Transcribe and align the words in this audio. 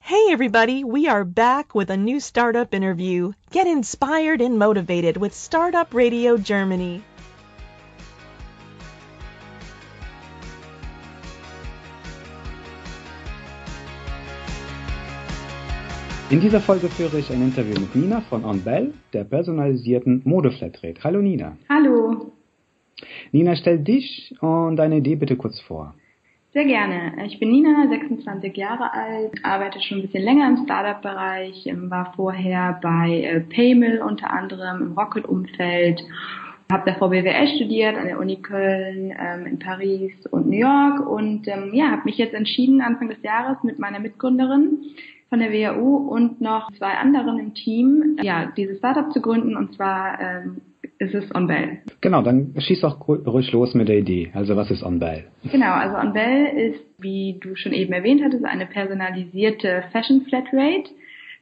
Hey 0.00 0.30
everybody, 0.30 0.84
we 0.84 1.08
are 1.08 1.24
back 1.24 1.74
with 1.74 1.90
a 1.90 1.96
new 1.96 2.20
startup 2.20 2.72
interview. 2.72 3.32
Get 3.50 3.66
inspired 3.66 4.40
and 4.40 4.58
motivated 4.58 5.16
with 5.16 5.34
Startup 5.34 5.92
Radio 5.92 6.36
Germany. 6.36 7.02
In 16.30 16.40
dieser 16.40 16.60
Folge 16.60 16.88
führe 16.88 17.18
ich 17.18 17.30
ein 17.30 17.42
Interview 17.42 17.80
mit 17.80 17.94
Nina 17.94 18.20
von 18.20 18.44
OnBell, 18.44 18.94
der 19.12 19.24
personalisierten 19.24 20.22
Modeflatrate. 20.24 21.02
Hallo 21.04 21.20
Nina. 21.20 21.56
Hallo. 21.68 22.32
Nina, 23.32 23.54
stell 23.56 23.78
dich 23.78 24.34
und 24.40 24.76
deine 24.76 24.96
Idee 24.96 25.16
bitte 25.16 25.36
kurz 25.36 25.60
vor. 25.60 25.94
Sehr 26.56 26.64
gerne. 26.64 27.12
Ich 27.26 27.38
bin 27.38 27.50
Nina, 27.50 27.86
26 27.86 28.56
Jahre 28.56 28.90
alt, 28.90 29.32
arbeite 29.42 29.78
schon 29.82 29.98
ein 29.98 30.02
bisschen 30.06 30.24
länger 30.24 30.48
im 30.48 30.64
Startup-Bereich, 30.64 31.66
ähm, 31.66 31.90
war 31.90 32.14
vorher 32.16 32.78
bei 32.80 33.24
äh, 33.24 33.40
Paymill 33.40 34.00
unter 34.00 34.30
anderem 34.30 34.80
im 34.80 34.92
Rocket-Umfeld, 34.92 36.02
habe 36.72 36.90
davor 36.90 37.10
BWL 37.10 37.48
studiert 37.56 37.98
an 37.98 38.06
der 38.06 38.18
Uni 38.18 38.36
Köln, 38.36 39.14
ähm, 39.20 39.44
in 39.44 39.58
Paris 39.58 40.14
und 40.30 40.46
New 40.46 40.56
York 40.56 41.06
und 41.06 41.46
ähm, 41.46 41.74
ja, 41.74 41.90
habe 41.90 42.04
mich 42.06 42.16
jetzt 42.16 42.32
entschieden 42.32 42.80
Anfang 42.80 43.10
des 43.10 43.22
Jahres 43.22 43.62
mit 43.62 43.78
meiner 43.78 43.98
Mitgründerin 43.98 44.78
von 45.28 45.40
der 45.40 45.52
WHU 45.52 46.08
und 46.08 46.40
noch 46.40 46.72
zwei 46.78 46.94
anderen 46.94 47.38
im 47.38 47.52
Team, 47.52 48.16
ja, 48.22 48.46
dieses 48.56 48.78
Startup 48.78 49.12
zu 49.12 49.20
gründen 49.20 49.58
und 49.58 49.74
zwar 49.74 50.18
ist 50.98 51.14
es 51.14 51.34
OnBell. 51.34 51.78
Genau, 52.00 52.22
dann 52.22 52.54
schieß 52.58 52.80
doch 52.80 53.06
ruhig 53.08 53.52
los 53.52 53.74
mit 53.74 53.88
der 53.88 53.98
Idee. 53.98 54.30
Also 54.34 54.56
was 54.56 54.70
ist 54.70 54.82
OnBell? 54.82 55.24
Genau, 55.50 55.72
also 55.72 55.96
OnBell 55.96 56.46
ist, 56.56 56.80
wie 56.98 57.38
du 57.40 57.54
schon 57.56 57.72
eben 57.72 57.92
erwähnt 57.92 58.22
hattest, 58.24 58.44
eine 58.44 58.66
personalisierte 58.66 59.84
Fashion 59.92 60.22
Flatrate. 60.22 60.90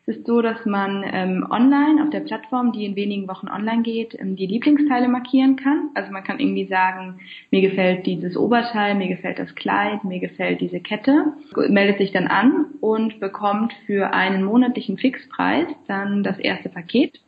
Es 0.06 0.19
ist 0.19 0.27
so, 0.27 0.42
dass 0.42 0.66
man 0.66 1.02
ähm, 1.06 1.47
online 1.48 2.02
auf 2.02 2.10
der 2.10 2.20
Plattform, 2.20 2.72
die 2.72 2.84
in 2.84 2.94
wenigen 2.94 3.27
Wochen 3.27 3.48
online 3.48 3.83
geht, 3.83 4.14
ähm, 4.20 4.36
die 4.36 4.47
Lieblingsteile 4.47 5.08
markieren 5.08 5.56
kann. 5.56 5.88
Also 5.94 6.12
man 6.12 6.22
kann 6.24 6.41
irgendwie 6.41 6.66
sagen, 6.66 7.20
mir 7.50 7.62
gefällt 7.62 8.05
dieses 8.05 8.36
Oberteil, 8.36 8.97
mir 8.97 9.08
gefällt 9.08 9.38
das 9.38 9.55
Kleid, 9.55 10.05
mir 10.05 10.20
gefällt 10.20 10.60
diese 10.60 10.80
Kette, 10.80 11.32
meldet 11.69 11.98
sich 11.98 12.12
dann 12.12 12.27
an 12.27 12.66
und 12.80 13.19
bekommt 13.19 13.72
für 13.86 14.12
einen 14.12 14.44
monatlichen 14.44 14.98
Fixpreis 14.98 15.69
dann 15.86 16.22
das 16.22 16.38
erste 16.38 16.69
Paket 16.69 17.20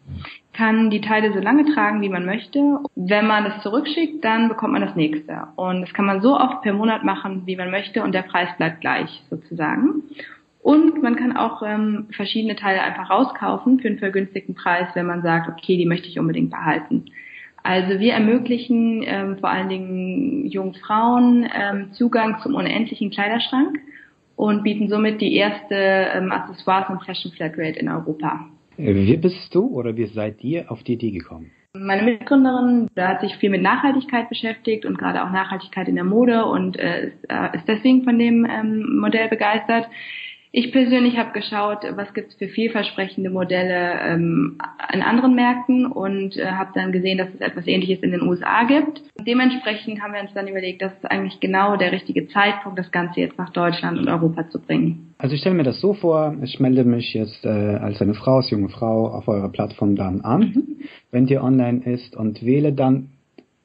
kann 0.57 0.89
die 0.89 1.03
Teile 1.03 1.35
so 1.35 1.39
lange 1.39 1.67
tragen, 1.75 2.01
wie 2.01 2.09
man 2.09 2.25
möchte. 2.25 2.79
Wenn 2.95 3.27
man 3.27 3.45
es 3.45 3.63
zurückschickt, 3.63 4.25
dann 4.25 4.49
bekommt 4.49 4.73
man 4.73 4.81
das 4.81 4.97
nächste. 4.97 5.49
Und 5.57 5.83
das 5.83 5.93
kann 5.93 6.07
man 6.07 6.23
so 6.23 6.39
oft 6.39 6.63
per 6.63 6.73
Monat 6.73 7.05
machen, 7.05 7.43
wie 7.45 7.57
man 7.57 7.71
möchte 7.71 8.03
und 8.03 8.13
der 8.13 8.23
Preis 8.23 8.49
bleibt 8.57 8.81
gleich 8.81 9.23
sozusagen. 9.29 10.03
Und 10.67 11.01
man 11.01 11.15
kann 11.15 11.37
auch 11.37 11.63
ähm, 11.65 12.09
verschiedene 12.11 12.57
Teile 12.57 12.83
einfach 12.83 13.09
rauskaufen 13.09 13.79
für 13.79 13.87
einen 13.87 14.01
vergünstigten 14.01 14.57
Preis, 14.57 14.89
wenn 14.95 15.07
man 15.07 15.23
sagt, 15.23 15.49
okay, 15.49 15.77
die 15.77 15.87
möchte 15.87 16.09
ich 16.09 16.19
unbedingt 16.19 16.51
behalten. 16.51 17.05
Also 17.63 18.01
wir 18.01 18.15
ermöglichen 18.15 19.05
ähm, 19.07 19.37
vor 19.39 19.49
allen 19.49 19.69
Dingen 19.69 20.45
jungen 20.47 20.75
Frauen 20.75 21.49
ähm, 21.55 21.93
Zugang 21.93 22.41
zum 22.43 22.57
unendlichen 22.57 23.11
Kleiderschrank 23.11 23.79
und 24.35 24.65
bieten 24.65 24.89
somit 24.89 25.21
die 25.21 25.37
erste 25.37 25.77
ähm, 25.77 26.33
Accessoires 26.33 26.91
und 26.91 27.05
Fashion 27.05 27.31
Flatrate 27.31 27.79
in 27.79 27.89
Europa. 27.89 28.47
Wie 28.77 29.17
bist 29.19 29.55
du 29.55 29.69
oder 29.69 29.97
wie 29.97 30.07
seid 30.07 30.43
ihr 30.43 30.69
auf 30.69 30.83
die 30.83 30.95
Idee 30.95 31.13
gekommen? 31.13 31.53
Meine 31.75 32.03
Mitgründerin 32.03 32.89
da 32.97 33.11
hat 33.11 33.21
sich 33.21 33.37
viel 33.37 33.51
mit 33.51 33.63
Nachhaltigkeit 33.63 34.29
beschäftigt 34.29 34.85
und 34.85 34.99
gerade 34.99 35.23
auch 35.23 35.31
Nachhaltigkeit 35.31 35.87
in 35.87 35.95
der 35.95 36.03
Mode 36.03 36.45
und 36.45 36.77
äh, 36.77 37.07
ist, 37.07 37.31
äh, 37.31 37.57
ist 37.57 37.69
deswegen 37.69 38.03
von 38.03 38.19
dem 38.19 38.45
ähm, 38.45 38.99
Modell 38.99 39.29
begeistert. 39.29 39.87
Ich 40.59 40.73
persönlich 40.73 41.19
habe 41.19 41.33
geschaut, 41.33 41.81
was 41.97 42.15
gibt 42.15 42.31
es 42.31 42.39
für 42.39 42.49
vielversprechende 42.49 43.29
Modelle 43.29 44.01
ähm, 44.01 44.57
in 44.91 45.03
anderen 45.03 45.35
Märkten 45.35 45.85
und 45.85 46.35
äh, 46.39 46.47
habe 46.47 46.71
dann 46.75 46.93
gesehen, 46.93 47.19
dass 47.19 47.29
es 47.35 47.43
etwas 47.43 47.67
Ähnliches 47.67 47.99
in 47.99 48.11
den 48.11 48.23
USA 48.23 48.65
gibt. 48.65 49.03
Dementsprechend 49.21 50.01
haben 50.01 50.15
wir 50.15 50.21
uns 50.23 50.33
dann 50.33 50.49
überlegt, 50.49 50.81
das 50.81 50.95
ist 50.95 51.05
eigentlich 51.05 51.41
genau 51.41 51.77
der 51.77 51.93
richtige 51.93 52.27
Zeitpunkt, 52.29 52.79
das 52.79 52.91
Ganze 52.91 53.21
jetzt 53.21 53.37
nach 53.37 53.51
Deutschland 53.51 53.99
und 53.99 54.09
Europa 54.09 54.49
zu 54.49 54.59
bringen. 54.59 55.13
Also 55.19 55.35
ich 55.35 55.43
stelle 55.43 55.57
mir 55.57 55.63
das 55.63 55.79
so 55.79 55.93
vor, 55.93 56.35
ich 56.43 56.59
melde 56.59 56.85
mich 56.85 57.13
jetzt 57.13 57.45
äh, 57.45 57.49
als 57.49 58.01
eine 58.01 58.15
Frau, 58.15 58.37
als 58.37 58.49
junge 58.49 58.71
Frau 58.71 59.09
auf 59.09 59.29
eurer 59.29 59.51
Plattform 59.51 59.95
dann 59.95 60.23
an, 60.23 60.41
mhm. 60.41 60.77
wenn 61.11 61.27
die 61.27 61.37
online 61.37 61.83
ist 61.85 62.17
und 62.17 62.43
wähle 62.43 62.73
dann 62.73 63.11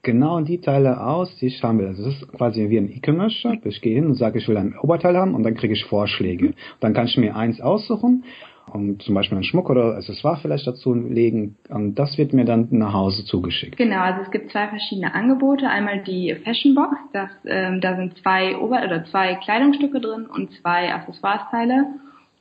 genau 0.04 0.42
die 0.42 0.60
Teile 0.60 1.06
aus, 1.06 1.36
die 1.38 1.48
ich 1.48 1.64
haben 1.64 1.80
will. 1.80 1.88
Also 1.88 2.06
das 2.06 2.16
ist 2.16 2.32
quasi 2.34 2.70
wie 2.70 2.78
ein 2.78 2.90
E-Commerce-Shop. 2.90 3.66
Ich 3.66 3.82
gehe 3.82 3.96
hin 3.96 4.08
und 4.08 4.16
sage, 4.16 4.40
ich 4.40 4.48
will 4.48 4.58
ein 4.58 4.78
Oberteil 4.80 5.18
haben 5.18 5.36
und 5.36 5.44
dann 5.44 5.56
kriege 5.56 5.74
ich 5.74 5.86
Vorschläge. 5.86 6.54
Dann 6.80 6.94
kann 6.94 7.06
ich 7.06 7.18
mir 7.18 7.36
eins 7.36 7.62
aussuchen 7.62 8.24
und 8.72 9.02
zum 9.02 9.16
Beispiel 9.16 9.38
einen 9.38 9.44
Schmuck 9.44 9.70
oder 9.70 9.96
Accessoire 9.96 10.38
vielleicht 10.42 10.66
dazu 10.66 10.94
legen 10.94 11.58
und 11.70 11.96
das 11.96 12.18
wird 12.18 12.34
mir 12.34 12.46
dann 12.46 12.68
nach 12.72 12.94
Hause 12.94 13.26
zugeschickt. 13.26 13.78
Genau, 13.78 14.00
also 14.00 14.22
es 14.22 14.32
gibt 14.32 14.52
zwei 14.52 14.68
verschiedene 14.68 15.14
Angebote. 15.14 15.68
Einmal 15.68 16.04
die 16.04 16.34
Fashion 16.44 16.76
Box, 16.76 16.96
das, 17.14 17.30
ähm, 17.46 17.82
da 17.82 17.96
sind 17.96 18.18
zwei 18.18 18.58
Ober- 18.58 18.84
oder 18.86 19.06
zwei 19.06 19.36
Kleidungsstücke 19.36 20.00
drin 20.00 20.26
und 20.26 20.52
zwei 20.62 20.94
Accessoires-Teile. 20.94 21.86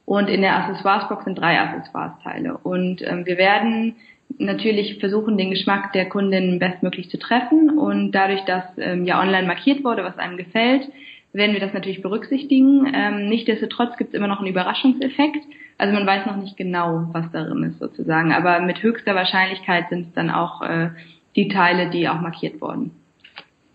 Und 0.06 0.28
in 0.28 0.40
der 0.40 0.56
Accessoires-Box 0.56 1.24
sind 1.24 1.38
drei 1.38 1.60
Accessoires-Teile. 1.60 2.58
Und 2.58 3.02
ähm, 3.02 3.26
wir 3.26 3.36
werden 3.36 3.94
natürlich 4.40 4.98
versuchen, 4.98 5.38
den 5.38 5.50
Geschmack 5.50 5.92
der 5.92 6.08
Kundin 6.08 6.58
bestmöglich 6.58 7.10
zu 7.10 7.18
treffen. 7.18 7.78
Und 7.78 8.12
dadurch, 8.12 8.40
dass 8.42 8.64
ähm, 8.78 9.04
ja 9.04 9.20
online 9.20 9.46
markiert 9.46 9.84
wurde, 9.84 10.02
was 10.02 10.18
einem 10.18 10.36
gefällt, 10.36 10.88
werden 11.32 11.52
wir 11.52 11.60
das 11.60 11.72
natürlich 11.72 12.02
berücksichtigen. 12.02 12.92
Ähm, 12.92 13.28
Nichtsdestotrotz 13.28 13.96
gibt 13.96 14.10
es 14.10 14.14
immer 14.14 14.26
noch 14.26 14.38
einen 14.38 14.48
Überraschungseffekt. 14.48 15.44
Also 15.78 15.94
man 15.94 16.06
weiß 16.06 16.26
noch 16.26 16.36
nicht 16.36 16.56
genau, 16.56 17.08
was 17.12 17.30
darin 17.32 17.62
ist 17.62 17.78
sozusagen. 17.78 18.32
Aber 18.32 18.60
mit 18.60 18.82
höchster 18.82 19.14
Wahrscheinlichkeit 19.14 19.88
sind 19.90 20.08
es 20.08 20.12
dann 20.14 20.30
auch 20.30 20.62
äh, 20.62 20.90
die 21.36 21.48
Teile, 21.48 21.90
die 21.90 22.08
auch 22.08 22.20
markiert 22.20 22.60
wurden. 22.60 22.90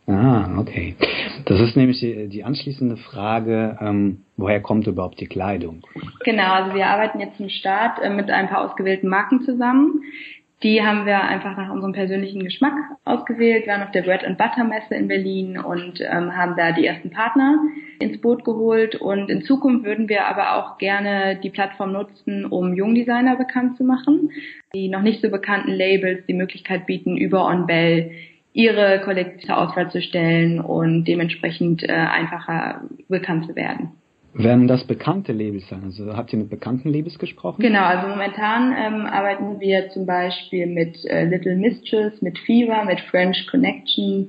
Ah, 0.07 0.59
okay. 0.59 0.95
Das 1.45 1.59
ist 1.59 1.75
nämlich 1.75 1.99
die, 1.99 2.27
die 2.27 2.43
anschließende 2.43 2.97
Frage, 2.97 3.77
ähm, 3.81 4.21
woher 4.37 4.61
kommt 4.61 4.85
überhaupt 4.85 5.19
die 5.19 5.25
Kleidung? 5.25 5.81
Genau, 6.23 6.51
also 6.51 6.75
wir 6.75 6.87
arbeiten 6.87 7.19
jetzt 7.19 7.37
zum 7.37 7.49
Start 7.49 7.99
äh, 8.03 8.09
mit 8.11 8.29
ein 8.29 8.47
paar 8.47 8.69
ausgewählten 8.69 9.07
Marken 9.07 9.41
zusammen, 9.41 10.01
die 10.63 10.81
haben 10.81 11.05
wir 11.05 11.21
einfach 11.21 11.57
nach 11.57 11.69
unserem 11.69 11.91
persönlichen 11.91 12.43
Geschmack 12.43 12.73
ausgewählt, 13.03 13.65
wir 13.65 13.73
waren 13.73 13.83
auf 13.83 13.91
der 13.91 14.03
Bread 14.03 14.23
and 14.23 14.37
Butter 14.37 14.63
Messe 14.63 14.95
in 14.95 15.07
Berlin 15.07 15.57
und 15.57 15.99
ähm, 16.01 16.35
haben 16.35 16.55
da 16.55 16.71
die 16.71 16.85
ersten 16.85 17.11
Partner 17.11 17.59
ins 17.99 18.19
Boot 18.21 18.45
geholt 18.45 18.95
und 18.95 19.29
in 19.29 19.43
Zukunft 19.43 19.85
würden 19.85 20.07
wir 20.07 20.25
aber 20.25 20.55
auch 20.55 20.77
gerne 20.77 21.37
die 21.43 21.49
Plattform 21.49 21.91
nutzen, 21.91 22.45
um 22.45 22.73
Jungdesigner 22.73 23.35
bekannt 23.35 23.77
zu 23.77 23.83
machen, 23.83 24.31
die 24.73 24.87
noch 24.87 25.01
nicht 25.01 25.21
so 25.21 25.29
bekannten 25.29 25.71
Labels 25.71 26.25
die 26.25 26.33
Möglichkeit 26.33 26.85
bieten, 26.85 27.17
über 27.17 27.45
OnBell 27.45 28.11
ihre 28.53 29.01
kollektive 29.01 29.57
Auswahl 29.57 29.91
zu 29.91 30.01
stellen 30.01 30.61
und 30.61 31.03
dementsprechend 31.03 31.83
äh, 31.83 31.91
einfacher 31.91 32.81
bekannt 33.09 33.45
zu 33.45 33.55
werden. 33.57 33.91
Werden 34.37 34.67
das 34.67 34.83
bekannte 34.83 35.31
Labels 35.31 35.67
sein? 35.69 35.81
Also 35.85 36.15
habt 36.15 36.33
ihr 36.33 36.39
mit 36.39 36.49
bekannten 36.49 36.89
Labels 36.89 37.17
gesprochen? 37.17 37.61
Genau, 37.61 37.83
also 37.83 38.09
momentan 38.09 38.75
ähm, 38.77 39.05
arbeiten 39.05 39.61
wir 39.61 39.89
zum 39.91 40.05
Beispiel 40.05 40.65
mit 40.67 41.05
äh, 41.05 41.23
Little 41.23 41.55
Mistress, 41.55 42.21
mit 42.21 42.37
Fever, 42.39 42.83
mit 42.83 42.99
French 43.09 43.47
Connection, 43.49 44.27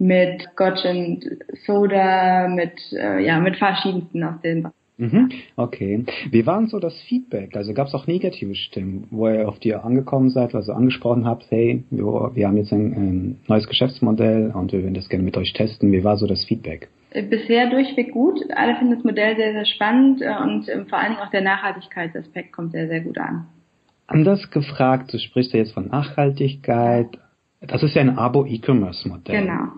mit 0.00 0.42
Scotch 0.52 0.84
and 0.84 1.24
Soda, 1.64 2.48
mit 2.48 2.72
äh, 2.92 3.24
ja 3.24 3.38
mit 3.38 3.56
verschiedensten 3.56 4.24
aus 4.24 4.40
dem 4.42 4.68
Mhm, 4.96 5.30
okay. 5.56 6.04
Wie 6.30 6.46
war 6.46 6.58
denn 6.58 6.68
so 6.68 6.78
das 6.78 6.94
Feedback? 7.08 7.56
Also 7.56 7.74
gab 7.74 7.88
es 7.88 7.94
auch 7.94 8.06
negative 8.06 8.54
Stimmen, 8.54 9.08
wo 9.10 9.28
ihr 9.28 9.48
auf 9.48 9.58
die 9.58 9.74
angekommen 9.74 10.30
seid, 10.30 10.54
also 10.54 10.72
angesprochen 10.72 11.24
habt, 11.24 11.46
hey, 11.50 11.82
wir, 11.90 12.30
wir 12.34 12.46
haben 12.46 12.56
jetzt 12.56 12.72
ein, 12.72 12.92
ein 12.92 13.40
neues 13.48 13.66
Geschäftsmodell 13.66 14.52
und 14.54 14.72
wir 14.72 14.82
würden 14.82 14.94
das 14.94 15.08
gerne 15.08 15.24
mit 15.24 15.36
euch 15.36 15.52
testen. 15.52 15.90
Wie 15.90 16.04
war 16.04 16.16
so 16.16 16.28
das 16.28 16.44
Feedback? 16.44 16.88
Bisher 17.22 17.70
durchweg 17.70 18.12
gut. 18.12 18.40
Alle 18.54 18.76
finden 18.76 18.94
das 18.94 19.04
Modell 19.04 19.36
sehr, 19.36 19.52
sehr 19.52 19.66
spannend 19.66 20.20
äh, 20.20 20.34
und 20.42 20.68
ähm, 20.68 20.86
vor 20.86 20.98
allen 20.98 21.12
Dingen 21.12 21.22
auch 21.22 21.30
der 21.30 21.42
Nachhaltigkeitsaspekt 21.42 22.52
kommt 22.52 22.72
sehr, 22.72 22.88
sehr 22.88 23.00
gut 23.00 23.18
an. 23.18 23.46
Anders 24.06 24.50
gefragt, 24.50 25.12
du 25.12 25.18
sprichst 25.18 25.52
ja 25.52 25.58
jetzt 25.60 25.72
von 25.72 25.88
Nachhaltigkeit. 25.88 27.18
Das 27.60 27.82
ist 27.82 27.94
ja 27.94 28.02
ein 28.02 28.18
Abo-E-Commerce-Modell. 28.18 29.42
Genau. 29.42 29.68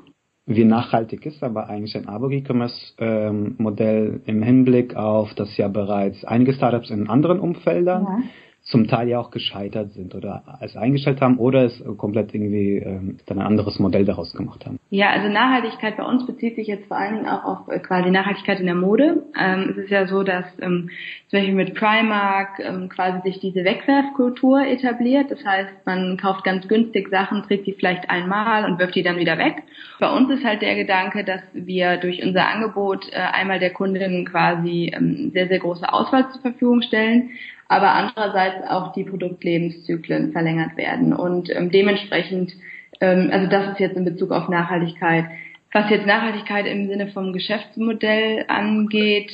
Wie 0.46 0.64
nachhaltig 0.64 1.26
ist 1.26 1.42
aber 1.42 1.68
eigentlich 1.68 1.96
ein 1.96 2.08
Abo-E-Commerce-Modell 2.08 4.22
im 4.26 4.42
Hinblick 4.42 4.96
auf, 4.96 5.34
dass 5.34 5.56
ja 5.56 5.68
bereits 5.68 6.24
einige 6.24 6.52
Startups 6.54 6.90
in 6.90 7.08
anderen 7.08 7.40
Umfeldern 7.40 8.04
ja. 8.04 8.18
Zum 8.66 8.88
Teil 8.88 9.08
ja 9.08 9.20
auch 9.20 9.30
gescheitert 9.30 9.92
sind 9.92 10.14
oder 10.16 10.42
es 10.60 10.76
eingestellt 10.76 11.20
haben 11.20 11.38
oder 11.38 11.64
es 11.64 11.84
komplett 11.98 12.34
irgendwie 12.34 12.78
ähm, 12.78 13.18
dann 13.26 13.38
ein 13.38 13.46
anderes 13.46 13.78
Modell 13.78 14.04
daraus 14.04 14.32
gemacht 14.32 14.66
haben? 14.66 14.80
Ja, 14.90 15.10
also 15.10 15.28
Nachhaltigkeit 15.28 15.96
bei 15.96 16.04
uns 16.04 16.26
bezieht 16.26 16.56
sich 16.56 16.66
jetzt 16.66 16.88
vor 16.88 16.96
allen 16.96 17.14
Dingen 17.14 17.28
auch 17.28 17.44
auf 17.44 17.68
äh, 17.68 17.78
quasi 17.78 18.10
Nachhaltigkeit 18.10 18.58
in 18.58 18.66
der 18.66 18.74
Mode. 18.74 19.22
Ähm, 19.38 19.68
es 19.70 19.84
ist 19.84 19.90
ja 19.90 20.08
so, 20.08 20.24
dass 20.24 20.44
ähm, 20.60 20.90
zum 21.28 21.38
Beispiel 21.38 21.54
mit 21.54 21.74
Primark 21.74 22.58
ähm, 22.58 22.88
quasi 22.88 23.20
sich 23.22 23.38
diese 23.38 23.64
Wegwerfkultur 23.64 24.66
etabliert. 24.66 25.30
Das 25.30 25.44
heißt, 25.44 25.86
man 25.86 26.16
kauft 26.16 26.42
ganz 26.42 26.66
günstig 26.66 27.08
Sachen, 27.08 27.44
trägt 27.44 27.68
die 27.68 27.72
vielleicht 27.72 28.10
einmal 28.10 28.64
und 28.64 28.80
wirft 28.80 28.96
die 28.96 29.04
dann 29.04 29.18
wieder 29.18 29.38
weg. 29.38 29.62
Bei 30.00 30.10
uns 30.10 30.28
ist 30.30 30.44
halt 30.44 30.62
der 30.62 30.74
Gedanke, 30.74 31.22
dass 31.22 31.42
wir 31.52 31.98
durch 31.98 32.20
unser 32.20 32.48
Angebot 32.48 33.08
äh, 33.12 33.16
einmal 33.16 33.60
der 33.60 33.72
Kundin 33.72 34.24
quasi 34.24 34.92
ähm, 34.92 35.30
sehr, 35.32 35.46
sehr 35.46 35.60
große 35.60 35.92
Auswahl 35.92 36.28
zur 36.32 36.42
Verfügung 36.42 36.82
stellen, 36.82 37.30
aber 37.68 37.92
andererseits 37.92 38.68
auch 38.68 38.92
die 38.92 39.04
Produktlebenszyklen 39.04 40.32
verlängert 40.32 40.76
werden. 40.76 41.12
Und 41.12 41.54
ähm, 41.54 41.70
dementsprechend, 41.70 42.52
ähm, 43.00 43.30
also 43.32 43.48
das 43.48 43.72
ist 43.72 43.80
jetzt 43.80 43.96
in 43.96 44.04
Bezug 44.04 44.30
auf 44.30 44.48
Nachhaltigkeit. 44.48 45.26
Was 45.72 45.90
jetzt 45.90 46.06
Nachhaltigkeit 46.06 46.66
im 46.66 46.88
Sinne 46.88 47.08
vom 47.08 47.32
Geschäftsmodell 47.32 48.44
angeht, 48.48 49.32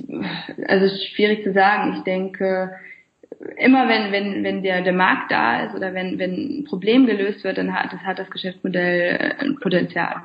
also 0.66 0.88
schwierig 1.14 1.44
zu 1.44 1.52
sagen. 1.52 1.94
Ich 1.98 2.02
denke, 2.04 2.72
immer 3.58 3.88
wenn, 3.88 4.12
wenn, 4.12 4.42
wenn 4.42 4.62
der, 4.62 4.82
der 4.82 4.92
Markt 4.92 5.30
da 5.30 5.66
ist 5.66 5.74
oder 5.74 5.94
wenn, 5.94 6.18
wenn 6.18 6.60
ein 6.60 6.64
Problem 6.64 7.06
gelöst 7.06 7.44
wird, 7.44 7.58
dann 7.58 7.74
hat, 7.74 7.92
das 7.92 8.00
hat 8.00 8.18
das 8.18 8.30
Geschäftsmodell 8.30 9.18
äh, 9.18 9.44
ein 9.44 9.56
Potenzial. 9.60 10.16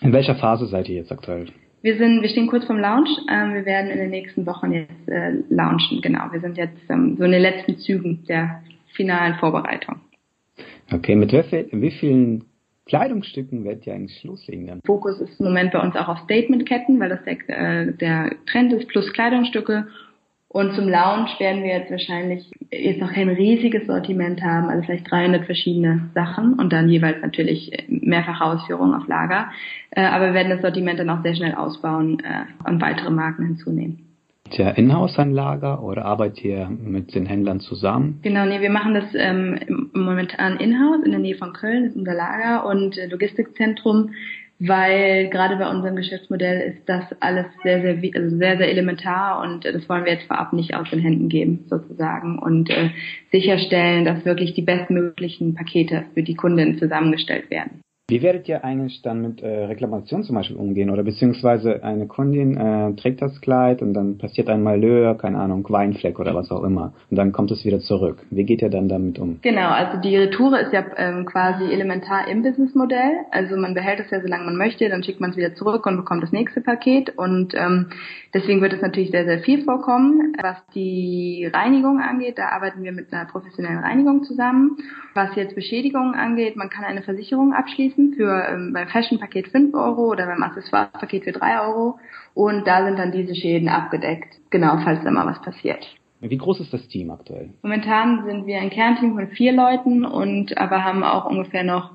In 0.00 0.12
welcher 0.12 0.34
Phase 0.36 0.66
seid 0.66 0.88
ihr 0.88 0.96
jetzt 0.96 1.12
aktuell? 1.12 1.46
Wir 1.82 1.96
sind, 1.96 2.20
wir 2.20 2.28
stehen 2.28 2.46
kurz 2.46 2.66
vorm 2.66 2.78
Launch. 2.78 3.08
Ähm, 3.30 3.54
wir 3.54 3.64
werden 3.64 3.90
in 3.90 3.98
den 3.98 4.10
nächsten 4.10 4.44
Wochen 4.46 4.72
jetzt 4.72 5.08
äh, 5.08 5.32
launchen. 5.48 6.02
Genau, 6.02 6.30
wir 6.30 6.40
sind 6.40 6.58
jetzt 6.58 6.78
ähm, 6.90 7.16
so 7.16 7.24
in 7.24 7.32
den 7.32 7.42
letzten 7.42 7.78
Zügen 7.78 8.24
der 8.28 8.62
finalen 8.94 9.34
Vorbereitung. 9.36 9.96
Okay, 10.92 11.14
mit 11.14 11.32
wie, 11.32 11.42
viel, 11.42 11.68
wie 11.72 11.90
vielen 11.90 12.44
Kleidungsstücken 12.86 13.64
werdet 13.64 13.86
ihr 13.86 13.94
eigentlich 13.94 14.22
loslegen 14.24 14.66
dann? 14.66 14.80
Fokus 14.84 15.20
ist 15.20 15.38
im 15.40 15.46
Moment 15.46 15.72
bei 15.72 15.80
uns 15.80 15.96
auch 15.96 16.08
auf 16.08 16.18
Statementketten, 16.24 16.98
weil 17.00 17.08
das 17.08 17.20
der, 17.24 17.38
äh, 17.48 17.92
der 17.92 18.32
Trend 18.46 18.72
ist, 18.72 18.88
plus 18.88 19.12
Kleidungsstücke. 19.12 19.86
Und 20.52 20.74
zum 20.74 20.88
Launch 20.88 21.38
werden 21.38 21.62
wir 21.62 21.70
jetzt 21.70 21.92
wahrscheinlich 21.92 22.50
jetzt 22.72 23.00
noch 23.00 23.12
kein 23.12 23.28
riesiges 23.28 23.86
Sortiment 23.86 24.42
haben, 24.42 24.68
also 24.68 24.82
vielleicht 24.82 25.08
300 25.08 25.44
verschiedene 25.44 26.10
Sachen 26.12 26.54
und 26.54 26.72
dann 26.72 26.88
jeweils 26.88 27.22
natürlich 27.22 27.70
mehrfache 27.86 28.44
Ausführungen 28.44 28.94
auf 28.94 29.06
Lager. 29.06 29.50
Äh, 29.92 30.02
aber 30.02 30.26
wir 30.26 30.34
werden 30.34 30.50
das 30.50 30.60
Sortiment 30.60 30.98
dann 30.98 31.08
auch 31.08 31.22
sehr 31.22 31.36
schnell 31.36 31.54
ausbauen 31.54 32.18
äh, 32.20 32.68
und 32.68 32.82
weitere 32.82 33.10
Marken 33.10 33.46
hinzunehmen. 33.46 34.10
Tja, 34.50 34.70
Inhouse 34.70 35.16
ein 35.20 35.30
Lager 35.30 35.84
oder 35.84 36.04
arbeitet 36.04 36.44
ihr 36.44 36.68
mit 36.68 37.14
den 37.14 37.26
Händlern 37.26 37.60
zusammen? 37.60 38.18
Genau, 38.22 38.44
nee, 38.44 38.60
wir 38.60 38.70
machen 38.70 38.94
das 38.94 39.04
ähm, 39.14 39.90
momentan 39.94 40.56
Inhouse 40.56 41.04
in 41.04 41.12
der 41.12 41.20
Nähe 41.20 41.36
von 41.36 41.52
Köln, 41.52 41.84
das 41.84 41.92
ist 41.92 41.98
unser 41.98 42.14
Lager 42.14 42.66
und 42.66 42.98
äh, 42.98 43.06
Logistikzentrum 43.06 44.10
weil 44.60 45.28
gerade 45.30 45.56
bei 45.56 45.68
unserem 45.68 45.96
Geschäftsmodell 45.96 46.74
ist 46.74 46.88
das 46.88 47.04
alles 47.20 47.46
sehr, 47.62 47.80
sehr, 47.80 47.96
also 48.14 48.36
sehr, 48.36 48.58
sehr 48.58 48.68
elementar 48.68 49.40
und 49.42 49.64
äh, 49.64 49.72
das 49.72 49.88
wollen 49.88 50.04
wir 50.04 50.12
jetzt 50.12 50.26
vorab 50.26 50.52
nicht 50.52 50.74
aus 50.74 50.88
den 50.90 51.00
Händen 51.00 51.28
geben, 51.30 51.64
sozusagen, 51.68 52.38
und 52.38 52.68
äh, 52.68 52.90
sicherstellen, 53.32 54.04
dass 54.04 54.24
wirklich 54.26 54.52
die 54.52 54.62
bestmöglichen 54.62 55.54
Pakete 55.54 56.04
für 56.12 56.22
die 56.22 56.34
Kunden 56.34 56.78
zusammengestellt 56.78 57.50
werden. 57.50 57.80
Wie 58.10 58.22
werdet 58.22 58.48
ihr 58.48 58.64
eigentlich 58.64 59.02
dann 59.02 59.22
mit 59.22 59.40
äh, 59.40 59.66
Reklamation 59.66 60.24
zum 60.24 60.34
Beispiel 60.34 60.56
umgehen? 60.56 60.90
Oder 60.90 61.04
beziehungsweise 61.04 61.84
eine 61.84 62.08
Kundin 62.08 62.56
äh, 62.56 62.92
trägt 62.96 63.22
das 63.22 63.40
Kleid 63.40 63.82
und 63.82 63.94
dann 63.94 64.18
passiert 64.18 64.48
ein 64.48 64.64
Malheur, 64.64 65.16
keine 65.16 65.38
Ahnung, 65.38 65.64
Weinfleck 65.68 66.18
oder 66.18 66.34
was 66.34 66.50
auch 66.50 66.64
immer. 66.64 66.92
Und 67.08 67.16
dann 67.16 67.30
kommt 67.30 67.52
es 67.52 67.64
wieder 67.64 67.78
zurück. 67.78 68.18
Wie 68.30 68.42
geht 68.42 68.62
ihr 68.62 68.68
dann 68.68 68.88
damit 68.88 69.20
um? 69.20 69.38
Genau, 69.42 69.68
also 69.68 70.00
die 70.00 70.16
Retoure 70.16 70.58
ist 70.58 70.72
ja 70.72 70.84
ähm, 70.96 71.24
quasi 71.24 71.72
elementar 71.72 72.26
im 72.26 72.42
Businessmodell. 72.42 73.12
Also 73.30 73.56
man 73.56 73.74
behält 73.74 74.00
es 74.00 74.10
ja, 74.10 74.20
solange 74.20 74.44
man 74.44 74.56
möchte, 74.56 74.88
dann 74.88 75.04
schickt 75.04 75.20
man 75.20 75.30
es 75.30 75.36
wieder 75.36 75.54
zurück 75.54 75.86
und 75.86 75.96
bekommt 75.96 76.24
das 76.24 76.32
nächste 76.32 76.62
Paket. 76.62 77.16
Und 77.16 77.54
ähm, 77.54 77.90
deswegen 78.34 78.60
wird 78.60 78.72
es 78.72 78.82
natürlich 78.82 79.12
sehr, 79.12 79.24
sehr 79.24 79.38
viel 79.38 79.62
vorkommen. 79.62 80.34
Was 80.42 80.56
die 80.74 81.48
Reinigung 81.52 82.00
angeht, 82.00 82.38
da 82.38 82.48
arbeiten 82.48 82.82
wir 82.82 82.90
mit 82.90 83.12
einer 83.12 83.26
professionellen 83.26 83.78
Reinigung 83.78 84.24
zusammen. 84.24 84.78
Was 85.14 85.36
jetzt 85.36 85.54
Beschädigungen 85.54 86.14
angeht, 86.14 86.56
man 86.56 86.70
kann 86.70 86.84
eine 86.84 87.02
Versicherung 87.02 87.52
abschließen 87.52 87.99
Grenzen 88.00 88.14
für 88.14 88.46
ähm, 88.48 88.72
beim 88.72 88.88
Fashion-Paket 88.88 89.48
5 89.48 89.74
Euro 89.74 90.10
oder 90.10 90.26
beim 90.26 90.42
Accessoires-Paket 90.42 91.24
für 91.24 91.32
3 91.32 91.60
Euro. 91.60 91.98
Und 92.34 92.66
da 92.66 92.84
sind 92.84 92.98
dann 92.98 93.12
diese 93.12 93.34
Schäden 93.34 93.68
abgedeckt. 93.68 94.34
Genau, 94.50 94.78
falls 94.84 95.02
da 95.04 95.10
mal 95.10 95.26
was 95.26 95.40
passiert. 95.42 95.84
Wie 96.20 96.36
groß 96.36 96.60
ist 96.60 96.72
das 96.72 96.86
Team 96.88 97.10
aktuell? 97.10 97.50
Momentan 97.62 98.24
sind 98.26 98.46
wir 98.46 98.60
ein 98.60 98.70
Kernteam 98.70 99.14
von 99.14 99.28
vier 99.28 99.52
Leuten 99.52 100.04
und 100.04 100.56
aber 100.58 100.84
haben 100.84 101.02
auch 101.02 101.24
ungefähr 101.24 101.64
noch 101.64 101.92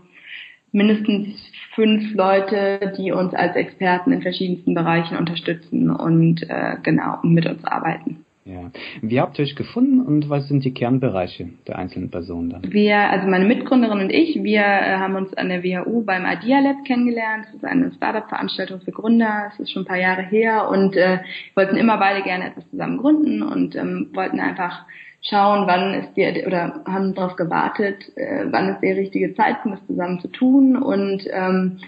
mindestens 0.72 1.40
fünf 1.76 2.14
Leute, 2.16 2.94
die 2.98 3.12
uns 3.12 3.34
als 3.34 3.56
Experten 3.56 4.12
in 4.12 4.22
verschiedensten 4.24 4.74
Bereichen 4.74 5.18
unterstützen 5.18 5.92
und 5.92 6.42
äh, 6.50 6.78
genau 6.82 7.20
mit 7.22 7.46
uns 7.46 7.64
arbeiten. 7.64 8.25
Ja. 8.48 8.70
Wie 9.02 9.20
habt 9.20 9.40
ihr 9.40 9.44
euch 9.44 9.56
gefunden 9.56 10.02
und 10.02 10.30
was 10.30 10.48
sind 10.48 10.64
die 10.64 10.74
Kernbereiche 10.74 11.50
der 11.66 11.80
einzelnen 11.80 12.12
Personen 12.12 12.52
dann? 12.52 12.72
Wir, 12.72 12.98
also 13.10 13.28
meine 13.28 13.46
Mitgründerin 13.46 14.00
und 14.00 14.12
ich, 14.12 14.36
wir 14.44 14.62
äh, 14.62 14.98
haben 14.98 15.16
uns 15.16 15.34
an 15.34 15.50
der 15.50 15.64
WHU 15.64 16.06
beim 16.06 16.26
Idea 16.28 16.60
Lab 16.60 16.86
kennengelernt. 16.86 17.46
Das 17.48 17.56
ist 17.56 17.66
eine 17.66 17.92
Startup-Veranstaltung 17.94 18.82
für 18.82 18.92
Gründer. 18.92 19.50
Es 19.52 19.60
ist 19.60 19.72
schon 19.72 19.82
ein 19.82 19.88
paar 19.88 19.98
Jahre 19.98 20.22
her 20.22 20.70
und 20.70 20.96
äh, 20.96 21.22
wollten 21.56 21.76
immer 21.76 21.98
beide 21.98 22.22
gerne 22.22 22.52
etwas 22.52 22.70
zusammen 22.70 23.00
gründen 23.00 23.42
und 23.42 23.76
ähm, 23.76 24.12
wollten 24.14 24.40
einfach 24.40 24.86
schauen, 25.28 25.66
wann 25.66 25.96
ist 25.96 26.16
die, 26.16 26.46
oder 26.46 26.84
haben 26.86 27.16
darauf 27.16 27.36
gewartet, 27.36 28.16
äh, 28.16 28.46
wann 28.52 28.70
ist 28.70 28.82
der 28.82 28.96
richtige 28.96 29.34
Zeitpunkt, 29.34 29.80
das 29.80 29.88
zusammen 29.88 30.20
zu 30.20 30.28
tun 30.28 30.78
und 30.78 31.26
ähm, 31.32 31.80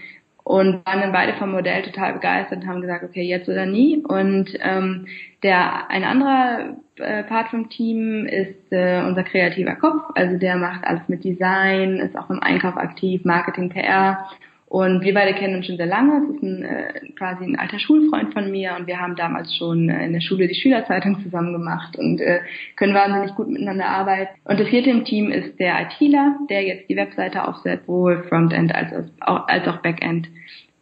und 0.48 0.86
waren 0.86 1.02
dann 1.02 1.12
beide 1.12 1.34
vom 1.34 1.52
Modell 1.52 1.84
total 1.84 2.14
begeistert 2.14 2.60
und 2.60 2.68
haben 2.68 2.80
gesagt, 2.80 3.04
okay, 3.04 3.22
jetzt 3.22 3.50
oder 3.50 3.66
nie. 3.66 3.98
Und 3.98 4.58
ähm, 4.62 5.06
der 5.44 5.90
ein 5.90 6.06
anderer 6.06 6.78
äh, 6.96 7.24
Part 7.24 7.50
vom 7.50 7.68
Team 7.68 8.26
ist 8.26 8.72
äh, 8.72 9.02
unser 9.06 9.24
kreativer 9.24 9.76
Kopf, 9.76 10.04
also 10.16 10.38
der 10.38 10.56
macht 10.56 10.86
alles 10.86 11.02
mit 11.10 11.26
Design, 11.26 11.98
ist 11.98 12.18
auch 12.18 12.30
im 12.30 12.40
Einkauf 12.42 12.78
aktiv, 12.78 13.26
Marketing, 13.26 13.70
PR 13.70 14.26
und 14.70 15.02
wir 15.02 15.14
beide 15.14 15.34
kennen 15.34 15.56
uns 15.56 15.66
schon 15.66 15.78
sehr 15.78 15.86
lange. 15.86 16.24
Es 16.24 16.36
ist 16.36 16.44
ein, 16.44 16.64
äh, 16.64 17.12
quasi 17.18 17.46
ein 17.46 17.58
alter 17.58 17.80
Schulfreund 17.80 18.34
von 18.34 18.52
mir. 18.52 18.76
Und 18.78 18.86
wir 18.86 19.00
haben 19.00 19.16
damals 19.16 19.56
schon 19.56 19.90
äh, 19.90 20.06
in 20.06 20.12
der 20.12 20.20
Schule 20.20 20.50
die 20.50 20.56
Schülerzeitung 20.56 21.24
zusammen 21.24 21.54
gemacht. 21.54 21.98
Und 21.98 22.20
äh, 22.20 22.42
können 22.76 22.94
wahnsinnig 22.94 23.34
gut 23.36 23.48
miteinander 23.48 23.88
arbeiten. 23.88 24.38
Und 24.44 24.60
das 24.60 24.68
vierte 24.68 24.90
im 24.90 25.06
Team 25.06 25.32
ist 25.32 25.58
der 25.58 25.80
ITler, 25.82 26.36
der 26.50 26.64
jetzt 26.64 26.90
die 26.90 26.98
Webseite 26.98 27.48
aufsetzt, 27.48 27.86
sowohl 27.86 28.24
Frontend 28.28 28.76
als 28.76 29.10
auch, 29.22 29.48
als 29.48 29.66
auch 29.68 29.78
Backend. 29.78 30.28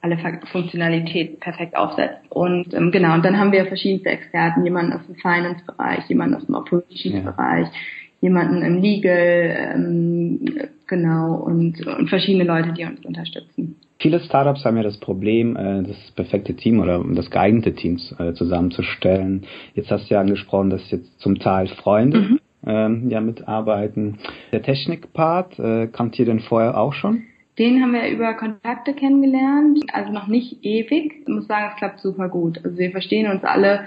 Alle 0.01 0.17
Funktionalität 0.51 1.39
perfekt 1.39 1.75
aufsetzt. 1.75 2.21
Und 2.29 2.73
ähm, 2.75 2.91
genau, 2.91 3.15
und 3.15 3.25
dann 3.25 3.39
haben 3.39 3.51
wir 3.51 3.65
verschiedenste 3.65 4.09
Experten, 4.09 4.63
jemanden 4.63 4.93
aus 4.93 5.05
dem 5.07 5.15
Finance-Bereich, 5.15 6.07
jemanden 6.09 6.35
aus 6.35 6.45
dem 6.45 6.53
Operations-Bereich, 6.53 7.67
ja 7.67 8.04
jemanden 8.25 8.63
im 8.63 8.81
Legal, 8.81 9.73
ähm, 9.75 10.39
genau, 10.87 11.35
und, 11.35 11.85
und 11.85 12.09
verschiedene 12.09 12.43
Leute, 12.43 12.73
die 12.73 12.83
uns 12.83 13.05
unterstützen. 13.05 13.75
Viele 13.99 14.19
Startups 14.19 14.65
haben 14.65 14.77
ja 14.77 14.83
das 14.83 14.99
Problem, 14.99 15.55
äh, 15.55 15.83
das 15.83 16.11
perfekte 16.15 16.55
Team 16.55 16.79
oder 16.79 17.03
das 17.13 17.29
geeignete 17.29 17.73
Team 17.75 17.99
äh, 18.17 18.33
zusammenzustellen. 18.33 19.43
Jetzt 19.75 19.91
hast 19.91 20.09
du 20.09 20.15
ja 20.15 20.21
angesprochen, 20.21 20.71
dass 20.71 20.89
jetzt 20.89 21.19
zum 21.19 21.37
Teil 21.37 21.67
Freunde 21.67 22.19
mhm. 22.19 22.39
ähm, 22.65 23.09
ja 23.09 23.21
mitarbeiten. 23.21 24.17
Der 24.51 24.63
Technikpart, 24.63 25.59
äh, 25.59 25.87
kannt 25.87 26.17
ihr 26.17 26.25
denn 26.25 26.39
vorher 26.39 26.79
auch 26.79 26.93
schon? 26.93 27.23
Den 27.59 27.81
haben 27.81 27.93
wir 27.93 28.09
über 28.09 28.33
Kontakte 28.33 28.93
kennengelernt, 28.93 29.79
also 29.93 30.11
noch 30.11 30.27
nicht 30.27 30.65
ewig. 30.65 31.21
Ich 31.21 31.27
muss 31.27 31.47
sagen, 31.47 31.67
es 31.71 31.77
klappt 31.77 31.99
super 31.99 32.27
gut. 32.27 32.59
Also 32.65 32.77
wir 32.77 32.89
verstehen 32.89 33.31
uns 33.31 33.43
alle 33.43 33.81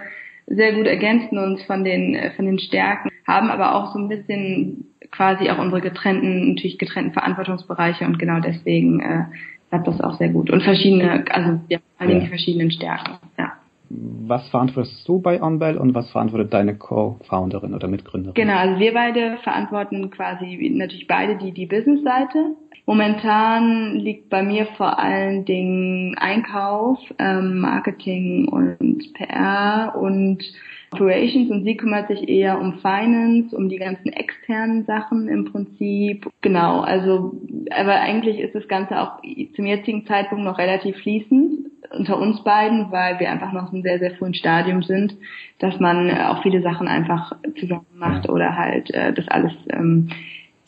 sehr 0.50 0.72
gut 0.72 0.86
ergänzen 0.86 1.38
uns 1.38 1.62
von 1.64 1.84
den, 1.84 2.14
äh, 2.14 2.30
von 2.32 2.46
den 2.46 2.58
Stärken, 2.58 3.10
haben 3.26 3.50
aber 3.50 3.74
auch 3.74 3.92
so 3.92 3.98
ein 3.98 4.08
bisschen 4.08 4.86
quasi 5.10 5.50
auch 5.50 5.58
unsere 5.58 5.80
getrennten, 5.80 6.48
natürlich 6.50 6.78
getrennten 6.78 7.12
Verantwortungsbereiche 7.12 8.04
und 8.04 8.18
genau 8.18 8.40
deswegen 8.40 9.00
äh, 9.00 9.24
klappt 9.68 9.86
das 9.86 10.00
auch 10.00 10.16
sehr 10.16 10.28
gut. 10.30 10.50
Und 10.50 10.62
verschiedene, 10.62 11.24
also 11.30 11.60
ja, 11.68 11.78
vor 11.78 12.06
allem 12.06 12.18
ja. 12.18 12.20
die 12.20 12.28
verschiedenen 12.28 12.70
Stärken, 12.70 13.18
ja. 13.38 13.57
Was 13.90 14.48
verantwortest 14.50 15.08
du 15.08 15.20
bei 15.20 15.42
OnBell 15.42 15.78
und 15.78 15.94
was 15.94 16.10
verantwortet 16.10 16.52
deine 16.52 16.76
Co-Founderin 16.76 17.74
oder 17.74 17.88
Mitgründerin? 17.88 18.34
Genau, 18.34 18.56
also 18.56 18.78
wir 18.78 18.92
beide 18.92 19.38
verantworten 19.42 20.10
quasi 20.10 20.70
natürlich 20.74 21.06
beide 21.06 21.36
die, 21.36 21.52
die 21.52 21.66
Business-Seite 21.66 22.56
Momentan 22.88 23.96
liegt 23.96 24.30
bei 24.30 24.42
mir 24.42 24.64
vor 24.78 24.98
allen 24.98 25.44
Dingen 25.44 26.16
Einkauf, 26.16 26.98
ähm, 27.18 27.58
Marketing 27.58 28.48
und 28.48 29.12
PR 29.12 29.94
und 29.94 30.42
Operations 30.90 31.50
und 31.50 31.64
sie 31.64 31.76
kümmert 31.76 32.08
sich 32.08 32.26
eher 32.26 32.58
um 32.58 32.78
Finance, 32.78 33.54
um 33.54 33.68
die 33.68 33.76
ganzen 33.76 34.10
externen 34.14 34.86
Sachen 34.86 35.28
im 35.28 35.44
Prinzip. 35.44 36.30
Genau, 36.40 36.80
also 36.80 37.38
aber 37.76 37.96
eigentlich 37.96 38.38
ist 38.38 38.54
das 38.54 38.66
Ganze 38.68 38.98
auch 38.98 39.20
zum 39.54 39.66
jetzigen 39.66 40.06
Zeitpunkt 40.06 40.44
noch 40.44 40.56
relativ 40.56 40.96
fließend, 40.96 41.67
unter 41.90 42.18
uns 42.18 42.42
beiden, 42.44 42.90
weil 42.92 43.18
wir 43.18 43.30
einfach 43.30 43.52
noch 43.52 43.72
einem 43.72 43.82
sehr, 43.82 43.98
sehr 43.98 44.14
frühen 44.16 44.34
Stadium 44.34 44.82
sind, 44.82 45.16
dass 45.58 45.78
man 45.80 46.08
äh, 46.08 46.24
auch 46.24 46.42
viele 46.42 46.62
Sachen 46.62 46.88
einfach 46.88 47.32
zusammen 47.58 47.86
macht 47.94 48.28
oder 48.28 48.56
halt 48.56 48.90
äh, 48.90 49.12
das 49.12 49.28
alles 49.28 49.52
ähm, 49.70 50.10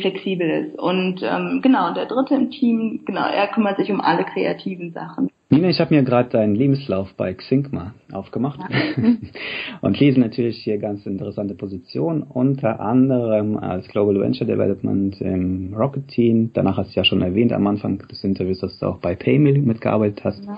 flexibel 0.01 0.49
ist. 0.49 0.79
Und 0.79 1.23
ähm, 1.23 1.61
genau, 1.63 1.93
der 1.93 2.07
dritte 2.07 2.35
im 2.35 2.51
Team, 2.51 3.03
genau, 3.05 3.27
er 3.27 3.49
kümmert 3.49 3.77
sich 3.77 3.91
um 3.91 4.01
alle 4.01 4.25
kreativen 4.25 4.93
Sachen. 4.93 5.31
Nina, 5.53 5.69
ich 5.69 5.81
habe 5.81 5.93
mir 5.93 6.05
gerade 6.05 6.29
deinen 6.29 6.55
Lebenslauf 6.55 7.13
bei 7.17 7.35
Xinkma 7.35 7.93
aufgemacht 8.13 8.61
ja. 8.61 9.03
und 9.81 9.99
lese 9.99 10.21
natürlich 10.21 10.59
hier 10.63 10.79
ganz 10.79 11.05
interessante 11.07 11.57
Positionen, 11.57 12.23
unter 12.23 12.79
anderem 12.79 13.57
als 13.57 13.89
Global 13.89 14.21
Venture 14.21 14.47
Development 14.47 15.21
im 15.21 15.75
Rocket 15.75 16.07
Team. 16.07 16.51
Danach 16.55 16.77
hast 16.77 16.95
du 16.95 17.01
ja 17.01 17.05
schon 17.05 17.21
erwähnt 17.23 17.53
am 17.53 17.67
Anfang 17.67 17.99
des 17.99 18.23
Interviews, 18.23 18.61
dass 18.61 18.79
du 18.79 18.87
auch 18.87 18.99
bei 18.99 19.17
Paymill 19.17 19.59
mitgearbeitet 19.59 20.23
hast. 20.23 20.45
Ja. 20.45 20.55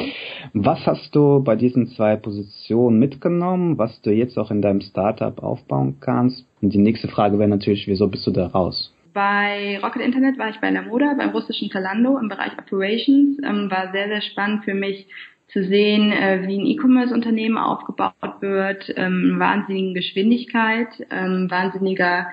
Was 0.53 0.87
hast 0.87 1.15
du 1.17 1.43
bei 1.43 1.57
diesen 1.57 1.87
zwei 1.87 2.17
Positionen 2.17 2.99
mitgenommen, 2.99 3.79
was 3.79 3.99
du 4.03 4.13
jetzt 4.13 4.37
auch 4.37 4.51
in 4.51 4.61
deinem 4.61 4.83
Startup 4.83 5.43
aufbauen 5.43 5.97
kannst? 6.01 6.45
Und 6.61 6.75
die 6.75 6.79
nächste 6.79 7.09
Frage 7.09 7.39
wäre 7.39 7.49
natürlich, 7.49 7.89
wieso 7.89 8.09
bist 8.09 8.27
du 8.27 8.31
da 8.31 8.49
raus? 8.49 8.93
Bei 9.13 9.79
Rocket 9.83 10.03
Internet 10.03 10.39
war 10.39 10.49
ich 10.49 10.61
bei 10.61 10.71
Lamoda, 10.71 11.15
beim 11.15 11.31
russischen 11.31 11.71
Zalando 11.71 12.19
im 12.19 12.29
Bereich 12.29 12.53
Operations. 12.59 13.39
Ähm, 13.45 13.71
war 13.71 13.93
sehr, 13.93 14.09
sehr 14.09 14.23
spannend 14.23 14.65
für 14.65 14.75
mich 14.75 15.07
zu 15.49 15.65
sehen, 15.65 16.13
äh, 16.13 16.47
wie 16.47 16.59
ein 16.59 16.67
E-Commerce-Unternehmen 16.67 17.59
aufgebaut 17.59 18.41
wird, 18.41 18.93
ähm, 18.97 19.39
wahnsinnigen 19.39 19.93
Geschwindigkeit, 19.93 20.89
ähm, 21.11 21.51
wahnsinniger 21.51 22.29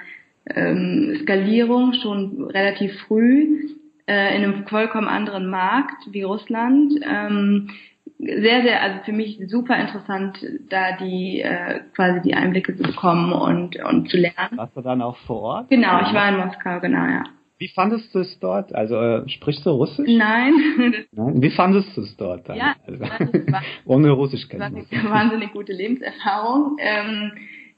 ähm, 0.45 1.19
Skalierung 1.21 1.93
schon 2.01 2.45
relativ 2.45 2.97
früh 3.01 3.75
äh, 4.07 4.35
in 4.37 4.43
einem 4.43 4.67
vollkommen 4.67 5.07
anderen 5.07 5.49
Markt 5.49 6.07
wie 6.11 6.23
Russland. 6.23 6.93
Ähm, 7.03 7.71
sehr, 8.19 8.61
sehr, 8.63 8.81
also 8.83 8.99
für 9.05 9.13
mich 9.13 9.39
super 9.47 9.77
interessant, 9.77 10.45
da 10.69 10.97
die 10.97 11.41
äh, 11.41 11.79
quasi 11.95 12.21
die 12.21 12.33
Einblicke 12.33 12.75
zu 12.75 12.83
bekommen 12.83 13.31
und, 13.31 13.77
und 13.77 14.09
zu 14.09 14.17
lernen. 14.17 14.57
Warst 14.57 14.75
du 14.75 14.81
dann 14.81 15.01
auch 15.01 15.17
vor 15.25 15.41
Ort? 15.41 15.69
Genau, 15.69 16.01
ich 16.01 16.13
war 16.13 16.29
in 16.29 16.37
Moskau, 16.37 16.79
genau, 16.81 17.05
ja. 17.05 17.23
Wie 17.59 17.69
fandest 17.69 18.13
du 18.13 18.19
es 18.19 18.39
dort? 18.39 18.73
Also 18.73 18.95
äh, 18.95 19.27
sprichst 19.29 19.65
du 19.65 19.71
Russisch? 19.71 20.07
Nein. 20.09 20.53
Nein. 21.11 21.41
Wie 21.41 21.49
fandest 21.49 21.95
du 21.95 22.01
es 22.01 22.15
dort 22.17 22.47
dann? 22.47 22.57
Ja, 22.57 22.75
also, 22.85 22.99
war, 23.01 23.61
ohne 23.85 24.11
Russisch 24.11 24.47
kennen. 24.47 24.75
Das 24.75 24.91
war 24.91 24.99
eine 24.99 25.11
wahnsinnig 25.11 25.51
gute 25.51 25.73
Lebenserfahrung. 25.73 26.77
Ähm, 26.79 27.31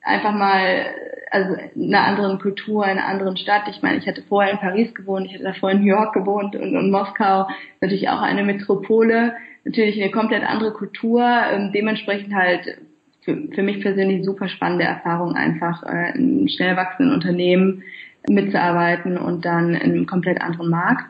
einfach 0.03 0.33
mal, 0.33 0.85
also 1.31 1.55
in 1.75 1.93
einer 1.93 2.05
anderen 2.05 2.39
Kultur, 2.39 2.83
in 2.85 2.91
einer 2.91 3.07
anderen 3.07 3.37
Stadt. 3.37 3.63
Ich 3.69 3.81
meine, 3.81 3.97
ich 3.97 4.07
hatte 4.07 4.23
vorher 4.23 4.53
in 4.53 4.59
Paris 4.59 4.93
gewohnt, 4.93 5.27
ich 5.27 5.33
hatte 5.33 5.45
davor 5.45 5.71
in 5.71 5.81
New 5.81 5.87
York 5.87 6.13
gewohnt 6.13 6.55
und, 6.55 6.75
und 6.75 6.91
Moskau 6.91 7.47
natürlich 7.79 8.09
auch 8.09 8.21
eine 8.21 8.43
Metropole 8.43 9.33
natürlich 9.63 10.01
eine 10.01 10.11
komplett 10.11 10.43
andere 10.43 10.71
Kultur, 10.73 11.21
ähm, 11.21 11.71
dementsprechend 11.73 12.33
halt 12.33 12.77
für, 13.23 13.37
für 13.53 13.63
mich 13.63 13.81
persönlich 13.81 14.25
super 14.25 14.47
spannende 14.47 14.85
Erfahrung 14.85 15.35
einfach 15.35 15.83
äh, 15.83 16.17
in 16.17 16.49
schnell 16.49 16.75
wachsenden 16.75 17.13
Unternehmen 17.13 17.83
mitzuarbeiten 18.27 19.17
und 19.17 19.45
dann 19.45 19.73
in 19.73 19.91
einem 19.91 20.05
komplett 20.05 20.41
anderen 20.41 20.69
Markt. 20.69 21.05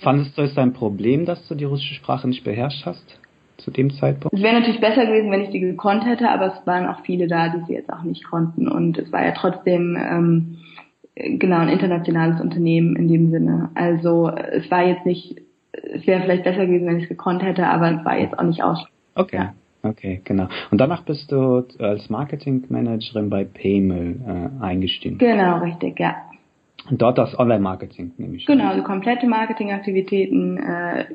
Fandest 0.00 0.36
du 0.36 0.42
es 0.42 0.56
ein 0.58 0.72
Problem, 0.72 1.26
dass 1.26 1.46
du 1.48 1.54
die 1.54 1.64
russische 1.64 1.94
Sprache 1.94 2.28
nicht 2.28 2.44
beherrscht 2.44 2.84
hast 2.86 3.20
zu 3.58 3.70
dem 3.70 3.90
Zeitpunkt? 3.90 4.36
Es 4.36 4.42
wäre 4.42 4.58
natürlich 4.58 4.80
besser 4.80 5.06
gewesen, 5.06 5.30
wenn 5.30 5.42
ich 5.42 5.50
die 5.50 5.60
gekonnt 5.60 6.04
hätte, 6.04 6.28
aber 6.28 6.46
es 6.46 6.66
waren 6.66 6.86
auch 6.86 7.04
viele 7.04 7.28
da, 7.28 7.48
die 7.48 7.64
sie 7.66 7.74
jetzt 7.74 7.92
auch 7.92 8.02
nicht 8.02 8.24
konnten 8.24 8.68
und 8.68 8.98
es 8.98 9.12
war 9.12 9.24
ja 9.24 9.32
trotzdem 9.32 9.96
ähm, 9.96 10.58
genau 11.14 11.58
ein 11.58 11.68
internationales 11.68 12.40
Unternehmen 12.40 12.96
in 12.96 13.08
dem 13.08 13.30
Sinne. 13.30 13.70
Also 13.74 14.28
es 14.28 14.68
war 14.70 14.84
jetzt 14.84 15.06
nicht 15.06 15.40
es 15.72 16.06
wäre 16.06 16.22
vielleicht 16.22 16.44
besser 16.44 16.66
gewesen, 16.66 16.86
wenn 16.86 16.98
ich 16.98 17.04
es 17.04 17.08
gekonnt 17.08 17.42
hätte, 17.42 17.66
aber 17.66 17.90
es 17.92 18.04
war 18.04 18.18
jetzt 18.18 18.38
auch 18.38 18.44
nicht 18.44 18.62
aus. 18.62 18.84
Okay. 19.14 19.36
Ja. 19.36 19.54
Okay, 19.84 20.20
genau. 20.22 20.46
Und 20.70 20.80
danach 20.80 21.02
bist 21.02 21.32
du 21.32 21.64
als 21.80 22.08
Marketingmanagerin 22.08 23.28
bei 23.28 23.44
Paymel 23.44 24.20
äh, 24.24 24.64
eingestiegen. 24.64 25.18
Genau, 25.18 25.58
richtig, 25.58 25.98
ja. 25.98 26.14
Und 26.88 27.02
dort 27.02 27.18
das 27.18 27.36
Online-Marketing, 27.38 28.12
nehme 28.16 28.36
ich 28.36 28.46
Genau, 28.46 28.68
also 28.68 28.82
komplette 28.82 29.26
Marketingaktivitäten 29.26 30.58
äh, 30.58 31.06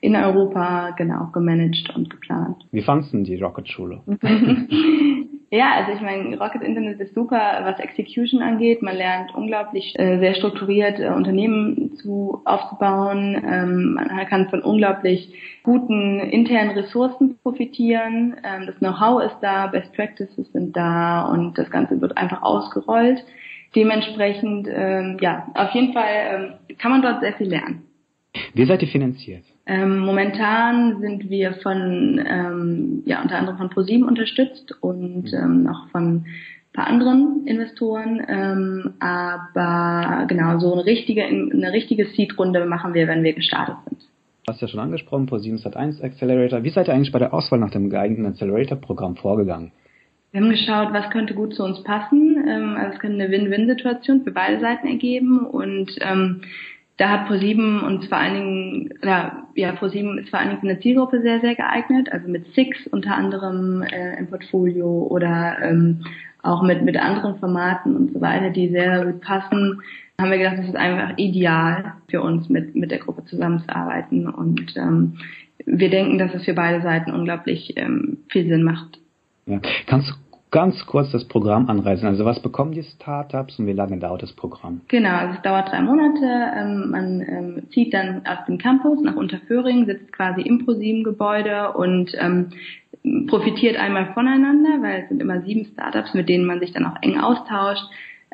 in 0.00 0.14
Europa, 0.16 0.90
genau, 0.90 1.28
gemanagt 1.32 1.90
und 1.94 2.10
geplant. 2.10 2.56
Wie 2.70 2.82
fandest 2.82 3.14
du 3.14 3.22
die 3.22 3.36
Rocket-Schule? 3.36 4.00
Ja, 5.54 5.74
also 5.74 5.92
ich 5.92 6.00
meine, 6.00 6.38
Rocket 6.38 6.62
Internet 6.62 6.98
ist 6.98 7.14
super, 7.14 7.60
was 7.64 7.78
Execution 7.78 8.40
angeht. 8.40 8.80
Man 8.80 8.96
lernt 8.96 9.34
unglaublich 9.34 9.94
äh, 9.98 10.18
sehr 10.18 10.34
strukturiert 10.34 10.98
äh, 10.98 11.08
Unternehmen 11.08 11.94
zu 11.98 12.40
aufzubauen. 12.46 13.34
Ähm, 13.46 13.92
man 13.92 14.26
kann 14.28 14.48
von 14.48 14.62
unglaublich 14.62 15.30
guten 15.62 16.20
internen 16.20 16.70
Ressourcen 16.70 17.36
profitieren. 17.42 18.34
Ähm, 18.42 18.64
das 18.64 18.78
Know-how 18.78 19.24
ist 19.24 19.36
da, 19.42 19.66
Best 19.66 19.92
Practices 19.92 20.50
sind 20.52 20.74
da 20.74 21.26
und 21.30 21.58
das 21.58 21.70
Ganze 21.70 22.00
wird 22.00 22.16
einfach 22.16 22.40
ausgerollt. 22.42 23.22
Dementsprechend, 23.76 24.66
ähm, 24.72 25.18
ja, 25.20 25.48
auf 25.52 25.72
jeden 25.72 25.92
Fall 25.92 26.58
ähm, 26.70 26.76
kann 26.78 26.92
man 26.92 27.02
dort 27.02 27.20
sehr 27.20 27.34
viel 27.34 27.48
lernen. 27.48 27.82
Wie 28.54 28.64
seid 28.64 28.80
ihr 28.80 28.88
finanziert? 28.88 29.44
Ähm, 29.64 30.00
momentan 30.00 31.00
sind 31.00 31.30
wir 31.30 31.54
von, 31.54 32.20
ähm, 32.26 33.02
ja, 33.06 33.22
unter 33.22 33.38
anderem 33.38 33.58
von 33.58 33.70
ProSieben 33.70 34.06
unterstützt 34.06 34.74
und 34.80 35.32
mhm. 35.32 35.38
ähm, 35.38 35.62
noch 35.62 35.88
von 35.90 36.16
ein 36.16 36.24
paar 36.72 36.88
anderen 36.88 37.46
Investoren. 37.46 38.20
Ähm, 38.28 38.94
aber 38.98 40.26
genau, 40.26 40.58
so 40.58 40.72
eine 40.72 40.84
richtige, 40.84 41.24
eine 41.24 41.72
richtige 41.72 42.06
Seed-Runde 42.06 42.66
machen 42.66 42.94
wir, 42.94 43.06
wenn 43.06 43.22
wir 43.22 43.34
gestartet 43.34 43.76
sind. 43.88 44.00
Du 44.44 44.52
hast 44.52 44.60
ja 44.60 44.66
schon 44.66 44.80
angesprochen, 44.80 45.26
ProSieben 45.26 45.58
Sat1 45.58 46.02
Accelerator. 46.02 46.64
Wie 46.64 46.70
seid 46.70 46.88
ihr 46.88 46.94
eigentlich 46.94 47.12
bei 47.12 47.20
der 47.20 47.32
Auswahl 47.32 47.60
nach 47.60 47.70
dem 47.70 47.90
geeigneten 47.90 48.26
Accelerator-Programm 48.26 49.14
vorgegangen? 49.14 49.70
Wir 50.32 50.40
haben 50.40 50.50
geschaut, 50.50 50.92
was 50.92 51.10
könnte 51.10 51.34
gut 51.34 51.54
zu 51.54 51.62
uns 51.62 51.84
passen. 51.84 52.42
Ähm, 52.48 52.74
also 52.76 52.94
es 52.94 52.98
könnte 52.98 53.22
eine 53.22 53.30
Win-Win-Situation 53.30 54.24
für 54.24 54.32
beide 54.32 54.60
Seiten 54.60 54.88
ergeben 54.88 55.46
und 55.46 55.92
ähm, 56.00 56.40
da 57.02 57.08
hat 57.10 57.26
ProSieben 57.26 57.82
und 57.82 58.04
vor 58.04 58.16
allen 58.16 58.34
Dingen, 58.34 58.90
ja, 59.02 59.44
ja 59.56 59.72
ProSieben 59.72 60.18
ist 60.18 60.30
vor 60.30 60.38
allen 60.38 60.50
Dingen 60.50 60.60
für 60.60 60.68
eine 60.68 60.78
Zielgruppe 60.78 61.20
sehr, 61.20 61.40
sehr 61.40 61.56
geeignet, 61.56 62.12
also 62.12 62.28
mit 62.28 62.54
Six 62.54 62.86
unter 62.92 63.16
anderem 63.16 63.82
äh, 63.82 64.16
im 64.20 64.28
Portfolio 64.28 65.08
oder 65.10 65.56
ähm, 65.62 66.04
auch 66.44 66.62
mit, 66.62 66.82
mit 66.82 66.96
anderen 66.96 67.40
Formaten 67.40 67.96
und 67.96 68.12
so 68.12 68.20
weiter, 68.20 68.50
die 68.50 68.68
sehr 68.68 69.04
gut 69.04 69.20
passen, 69.20 69.82
haben 70.20 70.30
wir 70.30 70.38
gedacht, 70.38 70.58
das 70.58 70.68
ist 70.68 70.76
einfach 70.76 71.14
ideal 71.16 71.94
für 72.08 72.22
uns, 72.22 72.48
mit, 72.48 72.76
mit 72.76 72.92
der 72.92 73.00
Gruppe 73.00 73.24
zusammenzuarbeiten 73.24 74.28
und 74.28 74.72
ähm, 74.76 75.18
wir 75.66 75.90
denken, 75.90 76.18
dass 76.18 76.32
es 76.34 76.44
für 76.44 76.54
beide 76.54 76.82
Seiten 76.82 77.10
unglaublich 77.10 77.72
ähm, 77.78 78.18
viel 78.28 78.46
Sinn 78.46 78.62
macht. 78.62 79.00
Ja. 79.46 79.60
Kannst 79.86 80.08
du 80.08 80.14
ganz 80.52 80.86
kurz 80.86 81.10
das 81.10 81.24
Programm 81.24 81.68
anreißen. 81.68 82.06
Also 82.06 82.24
was 82.24 82.40
bekommen 82.40 82.72
die 82.72 82.82
Startups 82.82 83.58
und 83.58 83.66
wie 83.66 83.72
lange 83.72 83.98
dauert 83.98 84.22
das 84.22 84.32
Programm? 84.34 84.82
Genau, 84.88 85.16
also 85.16 85.34
es 85.34 85.42
dauert 85.42 85.72
drei 85.72 85.80
Monate. 85.80 86.26
Ähm, 86.56 86.90
man 86.90 87.20
ähm, 87.22 87.62
zieht 87.70 87.92
dann 87.92 88.22
aus 88.26 88.44
dem 88.46 88.58
Campus 88.58 89.00
nach 89.02 89.16
Unterföhring, 89.16 89.86
sitzt 89.86 90.12
quasi 90.12 90.42
im 90.42 90.64
ProSieben-Gebäude 90.64 91.72
und 91.72 92.12
ähm, 92.18 92.50
profitiert 93.26 93.76
einmal 93.76 94.12
voneinander, 94.12 94.82
weil 94.82 95.02
es 95.02 95.08
sind 95.08 95.22
immer 95.22 95.40
sieben 95.40 95.64
Startups, 95.72 96.14
mit 96.14 96.28
denen 96.28 96.44
man 96.44 96.60
sich 96.60 96.72
dann 96.72 96.84
auch 96.86 97.00
eng 97.00 97.18
austauscht. 97.18 97.84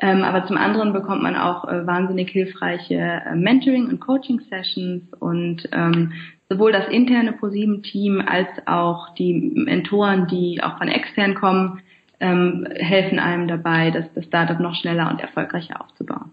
Ähm, 0.01 0.23
aber 0.23 0.45
zum 0.45 0.57
anderen 0.57 0.91
bekommt 0.91 1.23
man 1.23 1.37
auch 1.37 1.67
äh, 1.67 1.87
wahnsinnig 1.87 2.29
hilfreiche 2.31 2.95
äh, 2.95 3.35
Mentoring- 3.35 3.87
und 3.87 4.01
Coaching-Sessions 4.01 5.13
und 5.19 5.69
ähm, 5.71 6.13
sowohl 6.49 6.73
das 6.73 6.89
interne 6.89 7.33
ProSieben-Team 7.33 8.21
als 8.25 8.49
auch 8.65 9.13
die 9.15 9.33
Mentoren, 9.55 10.27
die 10.27 10.61
auch 10.61 10.77
von 10.77 10.87
extern 10.89 11.35
kommen, 11.35 11.81
ähm, 12.19 12.67
helfen 12.75 13.19
einem 13.19 13.47
dabei, 13.47 13.91
das, 13.91 14.05
das 14.13 14.25
Startup 14.25 14.59
noch 14.59 14.75
schneller 14.75 15.09
und 15.09 15.19
erfolgreicher 15.19 15.81
aufzubauen. 15.81 16.31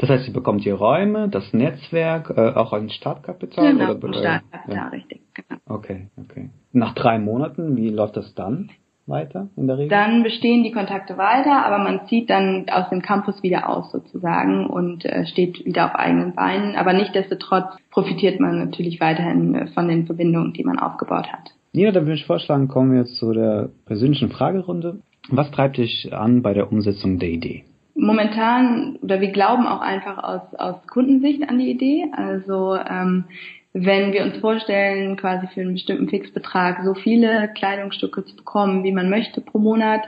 Das 0.00 0.08
heißt, 0.08 0.24
sie 0.24 0.32
bekommt 0.32 0.64
die 0.64 0.70
Räume, 0.70 1.28
das 1.28 1.52
Netzwerk, 1.52 2.32
äh, 2.36 2.52
auch 2.54 2.72
ein 2.72 2.90
Startkapital? 2.90 3.72
Genau, 3.72 3.92
oder, 3.92 4.08
ein 4.08 4.14
Startkapital, 4.14 4.76
ja. 4.76 4.88
richtig. 4.88 5.20
Genau. 5.34 5.60
Okay, 5.66 6.08
okay. 6.16 6.50
Nach 6.72 6.94
drei 6.94 7.18
Monaten, 7.18 7.76
wie 7.76 7.90
läuft 7.90 8.16
das 8.16 8.34
dann 8.34 8.70
weiter 9.06 9.48
in 9.56 9.66
der 9.66 9.78
Regel? 9.78 9.88
Dann 9.88 10.22
bestehen 10.22 10.64
die 10.64 10.72
Kontakte 10.72 11.16
weiter, 11.16 11.64
aber 11.64 11.78
man 11.78 12.06
zieht 12.06 12.28
dann 12.28 12.66
aus 12.70 12.88
dem 12.90 13.02
Campus 13.02 13.42
wieder 13.42 13.68
aus 13.68 13.92
sozusagen 13.92 14.66
und 14.66 15.04
äh, 15.04 15.26
steht 15.26 15.64
wieder 15.64 15.86
auf 15.86 15.94
eigenen 15.94 16.34
Beinen. 16.34 16.76
Aber 16.76 16.92
nichtdestotrotz 16.92 17.76
profitiert 17.90 18.40
man 18.40 18.58
natürlich 18.58 19.00
weiterhin 19.00 19.54
äh, 19.54 19.66
von 19.68 19.88
den 19.88 20.06
Verbindungen, 20.06 20.52
die 20.52 20.64
man 20.64 20.78
aufgebaut 20.78 21.28
hat. 21.32 21.52
Nina, 21.78 21.92
dann 21.92 22.06
würde 22.06 22.16
ich 22.16 22.26
vorschlagen, 22.26 22.66
kommen 22.66 22.90
wir 22.90 23.02
jetzt 23.02 23.18
zu 23.18 23.32
der 23.32 23.68
persönlichen 23.86 24.30
Fragerunde. 24.30 24.98
Was 25.28 25.48
treibt 25.52 25.76
dich 25.76 26.12
an 26.12 26.42
bei 26.42 26.52
der 26.52 26.72
Umsetzung 26.72 27.20
der 27.20 27.28
Idee? 27.28 27.62
Momentan, 27.94 28.96
oder 29.00 29.20
wir 29.20 29.30
glauben 29.30 29.64
auch 29.64 29.80
einfach 29.80 30.18
aus, 30.18 30.54
aus 30.58 30.84
Kundensicht 30.88 31.48
an 31.48 31.56
die 31.60 31.70
Idee. 31.70 32.06
Also 32.10 32.74
ähm, 32.74 33.26
wenn 33.74 34.12
wir 34.12 34.24
uns 34.24 34.38
vorstellen, 34.38 35.16
quasi 35.16 35.46
für 35.54 35.60
einen 35.60 35.74
bestimmten 35.74 36.08
Fixbetrag 36.08 36.82
so 36.84 36.94
viele 36.94 37.48
Kleidungsstücke 37.54 38.24
zu 38.24 38.34
bekommen, 38.34 38.82
wie 38.82 38.90
man 38.90 39.08
möchte 39.08 39.40
pro 39.40 39.60
Monat, 39.60 40.02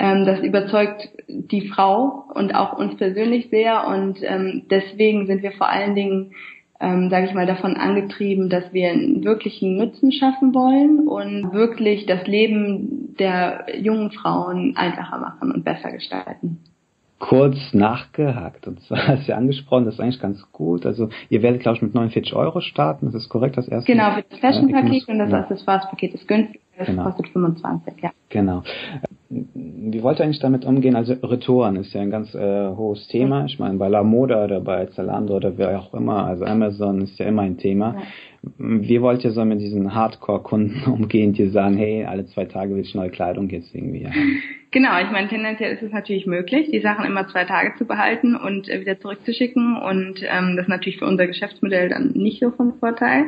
ähm, 0.00 0.26
das 0.26 0.40
überzeugt 0.40 1.10
die 1.28 1.68
Frau 1.68 2.24
und 2.34 2.56
auch 2.56 2.76
uns 2.76 2.96
persönlich 2.96 3.50
sehr 3.50 3.86
und 3.86 4.18
ähm, 4.24 4.64
deswegen 4.68 5.28
sind 5.28 5.44
wir 5.44 5.52
vor 5.52 5.68
allen 5.68 5.94
Dingen 5.94 6.32
ähm, 6.84 7.08
sage 7.10 7.26
ich 7.26 7.34
mal, 7.34 7.46
davon 7.46 7.76
angetrieben, 7.76 8.50
dass 8.50 8.72
wir 8.72 8.90
einen 8.90 9.24
wirklichen 9.24 9.76
Nutzen 9.76 10.12
schaffen 10.12 10.54
wollen 10.54 11.08
und 11.08 11.52
wirklich 11.52 12.06
das 12.06 12.26
Leben 12.26 13.16
der 13.18 13.66
jungen 13.80 14.10
Frauen 14.10 14.76
einfacher 14.76 15.18
machen 15.18 15.50
und 15.52 15.64
besser 15.64 15.90
gestalten 15.90 16.58
kurz 17.20 17.56
nachgehakt. 17.72 18.66
Und 18.66 18.80
zwar 18.82 18.98
hast 19.08 19.26
du 19.26 19.32
ja 19.32 19.38
angesprochen, 19.38 19.86
das 19.86 19.94
ist 19.94 20.00
eigentlich 20.00 20.20
ganz 20.20 20.44
gut. 20.52 20.84
Also 20.84 21.08
ihr 21.30 21.42
werdet, 21.42 21.62
glaube 21.62 21.76
ich, 21.76 21.82
mit 21.82 21.94
49 21.94 22.34
Euro 22.34 22.60
starten. 22.60 23.06
Das 23.06 23.14
ist 23.14 23.28
korrekt, 23.30 23.56
das 23.56 23.66
erste. 23.66 23.90
Genau, 23.90 24.12
für 24.12 24.24
das 24.28 24.40
Fashion-Paket 24.40 25.08
und 25.08 25.18
das 25.18 25.30
ja. 25.30 25.38
Accessoires-Paket 25.38 26.14
ist 26.14 26.28
günstig. 26.28 26.60
Das 26.76 26.86
genau. 26.86 27.04
kostet 27.04 27.28
25, 27.28 27.94
ja. 28.02 28.10
Genau. 28.30 28.62
Wie 29.28 30.02
wollt 30.02 30.20
ihr 30.20 30.24
eigentlich 30.24 30.40
damit 30.40 30.64
umgehen? 30.64 30.96
Also 30.96 31.14
Retouren 31.14 31.76
ist 31.76 31.92
ja 31.92 32.02
ein 32.02 32.10
ganz 32.10 32.34
äh, 32.34 32.68
hohes 32.68 33.06
Thema. 33.08 33.44
Ich 33.46 33.58
meine, 33.58 33.78
bei 33.78 33.88
La 33.88 34.02
Moda 34.02 34.44
oder 34.44 34.60
bei 34.60 34.86
Zalando 34.86 35.36
oder 35.36 35.56
wer 35.56 35.78
auch 35.78 35.94
immer, 35.94 36.26
also 36.26 36.44
Amazon 36.44 37.02
ist 37.02 37.18
ja 37.18 37.26
immer 37.26 37.42
ein 37.42 37.58
Thema. 37.58 37.96
Ja. 37.96 38.02
Wie 38.58 39.00
wollt 39.00 39.24
ihr 39.24 39.30
so 39.30 39.44
mit 39.44 39.60
diesen 39.60 39.94
Hardcore-Kunden 39.94 40.84
umgehen, 40.92 41.32
die 41.32 41.48
sagen, 41.48 41.76
hey, 41.76 42.04
alle 42.04 42.26
zwei 42.26 42.44
Tage 42.44 42.74
will 42.74 42.82
ich 42.82 42.94
neue 42.94 43.10
Kleidung 43.10 43.48
jetzt 43.50 43.74
irgendwie 43.74 44.06
haben? 44.06 44.42
Genau, 44.74 45.00
ich 45.00 45.08
meine, 45.12 45.28
tendenziell 45.28 45.72
ist 45.72 45.84
es 45.84 45.92
natürlich 45.92 46.26
möglich, 46.26 46.68
die 46.72 46.80
Sachen 46.80 47.04
immer 47.04 47.28
zwei 47.28 47.44
Tage 47.44 47.74
zu 47.78 47.84
behalten 47.84 48.34
und 48.34 48.68
äh, 48.68 48.80
wieder 48.80 48.98
zurückzuschicken 48.98 49.76
und 49.76 50.20
ähm, 50.28 50.56
das 50.56 50.64
ist 50.64 50.68
natürlich 50.68 50.98
für 50.98 51.06
unser 51.06 51.28
Geschäftsmodell 51.28 51.90
dann 51.90 52.10
nicht 52.16 52.40
so 52.40 52.50
von 52.50 52.74
Vorteil 52.80 53.26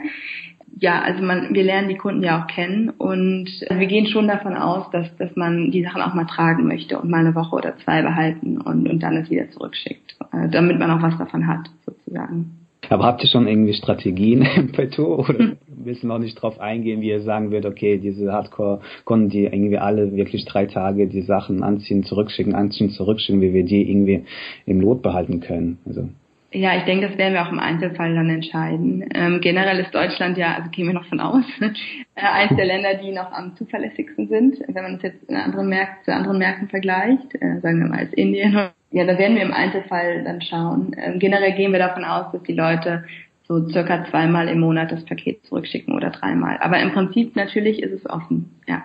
ja, 0.79 1.01
also 1.01 1.23
man, 1.23 1.55
wir 1.55 1.65
lernen 1.65 1.89
die 1.89 1.97
Kunden 1.97 2.23
ja 2.23 2.43
auch 2.43 2.47
kennen 2.47 2.91
und 2.91 3.49
wir 3.69 3.87
gehen 3.87 4.07
schon 4.07 4.29
davon 4.29 4.55
aus, 4.55 4.91
dass, 4.91 5.15
dass 5.17 5.35
man 5.35 5.71
die 5.71 5.83
Sachen 5.83 6.03
auch 6.03 6.13
mal 6.13 6.27
tragen 6.27 6.67
möchte 6.67 6.99
und 6.99 7.09
mal 7.09 7.21
eine 7.21 7.35
Woche 7.35 7.57
oder 7.57 7.79
zwei 7.79 8.03
behalten 8.03 8.59
und, 8.61 8.87
und 8.89 9.03
dann 9.03 9.17
es 9.17 9.31
wieder 9.31 9.51
zurückschickt, 9.51 10.17
äh, 10.33 10.49
damit 10.51 10.79
man 10.79 10.91
auch 10.91 11.03
was 11.03 11.17
davon 11.17 11.47
hat, 11.47 11.71
sozusagen. 11.87 12.67
Aber 12.91 13.05
habt 13.05 13.23
ihr 13.23 13.31
schon 13.31 13.49
irgendwie 13.49 13.73
Strategien 13.73 14.43
im 14.57 14.73
Petto 14.73 15.17
oder 15.17 15.39
hm. 15.39 15.57
willst 15.67 16.05
noch 16.05 16.19
nicht 16.19 16.41
drauf 16.41 16.61
eingehen, 16.61 17.01
wie 17.01 17.09
ihr 17.09 17.23
sagen 17.23 17.51
würdet, 17.51 17.73
okay, 17.73 17.97
diese 17.97 18.31
Hardcore-Kunden, 18.31 19.31
die 19.31 19.45
irgendwie 19.45 19.79
alle 19.79 20.15
wirklich 20.15 20.45
drei 20.45 20.67
Tage 20.67 21.07
die 21.07 21.23
Sachen 21.23 21.63
anziehen, 21.63 22.05
zurückschicken, 22.05 22.55
anziehen, 22.55 22.91
zurückschicken, 22.91 23.41
wie 23.41 23.55
wir 23.55 23.65
die 23.65 23.91
irgendwie 23.91 24.25
im 24.67 24.83
Lot 24.83 25.01
behalten 25.01 25.41
können? 25.41 25.79
Also 25.87 26.11
ja, 26.53 26.77
ich 26.77 26.85
denke, 26.85 27.09
das 27.09 27.19
werden 27.19 27.35
wir 27.35 27.43
auch 27.43 27.53
im 27.53 27.59
Einzelfall 27.59 28.15
dann 28.15 28.31
entscheiden. 28.31 29.09
Ähm, 29.15 29.41
generell 29.41 29.79
ist 29.81 29.95
Deutschland 29.95 30.39
ja, 30.39 30.55
also 30.55 30.71
gehen 30.71 30.87
wir 30.87 30.95
noch 30.95 31.07
von 31.07 31.21
aus, 31.21 31.45
äh, 31.61 31.71
eines 32.15 32.57
der 32.57 32.67
Länder, 32.67 32.95
die 32.95 33.13
noch 33.13 33.33
am 33.33 33.57
zuverlässigsten 33.57 34.29
sind. 34.29 34.59
Wenn 34.69 34.83
man 34.83 34.95
es 34.95 35.03
jetzt 35.03 35.29
anderen 35.31 35.69
Märkten, 35.69 36.05
zu 36.05 36.15
anderen 36.15 36.39
Märkten 36.39 36.69
vergleicht, 36.69 37.35
äh, 37.35 37.61
sagen 37.61 37.81
wir 37.81 37.89
mal 37.89 37.99
als 37.99 38.13
Indien, 38.15 38.71
ja, 38.93 39.05
da 39.05 39.19
werden 39.19 39.37
wir 39.37 39.43
im 39.43 39.53
Einzelfall 39.53 40.23
dann 40.25 40.41
schauen. 40.41 40.93
Ähm, 40.97 41.19
generell 41.19 41.53
gehen 41.53 41.73
wir 41.73 41.79
davon 41.79 42.05
aus, 42.05 42.33
dass 42.33 42.43
die 42.45 42.55
Leute 42.55 43.05
so 43.49 43.69
circa 43.69 44.05
zweimal 44.07 44.49
im 44.49 44.61
Monat 44.61 44.93
das 44.93 45.05
Paket 45.05 45.45
zurückschicken 45.45 45.95
oder 45.95 46.11
dreimal. 46.11 46.59
Aber 46.61 46.81
im 46.81 46.93
Prinzip 46.93 47.37
natürlich 47.37 47.83
ist 47.83 47.93
es 47.93 48.09
offen, 48.09 48.61
ja. 48.67 48.85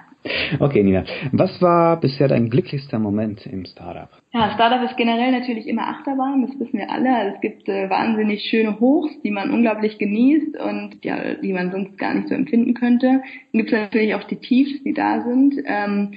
Okay, 0.60 0.84
Nina. 0.84 1.04
Was 1.32 1.62
war 1.62 2.00
bisher 2.00 2.28
dein 2.28 2.50
glücklichster 2.50 3.00
Moment 3.00 3.46
im 3.48 3.66
Startup? 3.66 4.10
Ja, 4.34 4.52
Startup 4.54 4.88
ist 4.88 4.98
generell 4.98 5.32
natürlich 5.32 5.68
immer 5.68 5.88
Achterbahn, 5.88 6.46
das 6.46 6.60
wissen 6.60 6.78
wir 6.78 6.92
alle. 6.92 7.16
Also 7.16 7.36
es 7.36 7.42
gibt 7.42 7.68
äh, 7.68 7.90
wahnsinnig 7.90 8.44
schöne 8.44 8.80
Hochs, 8.80 9.12
die 9.24 9.32
man 9.32 9.52
unglaublich 9.52 9.98
genießt 9.98 10.58
und 10.58 11.04
ja, 11.04 11.36
die 11.36 11.54
man 11.54 11.72
sonst 11.72 11.98
gar 11.98 12.14
nicht 12.14 12.28
so 12.28 12.36
empfinden 12.36 12.76
könnte. 12.76 13.08
Dann 13.08 13.24
gibt 13.54 13.72
es 13.72 13.80
natürlich 13.80 14.14
auch 14.16 14.24
die 14.26 14.38
Tiefs, 14.38 14.84
die 14.84 14.94
da 14.94 15.22
sind. 15.22 15.56
Ähm, 15.66 16.14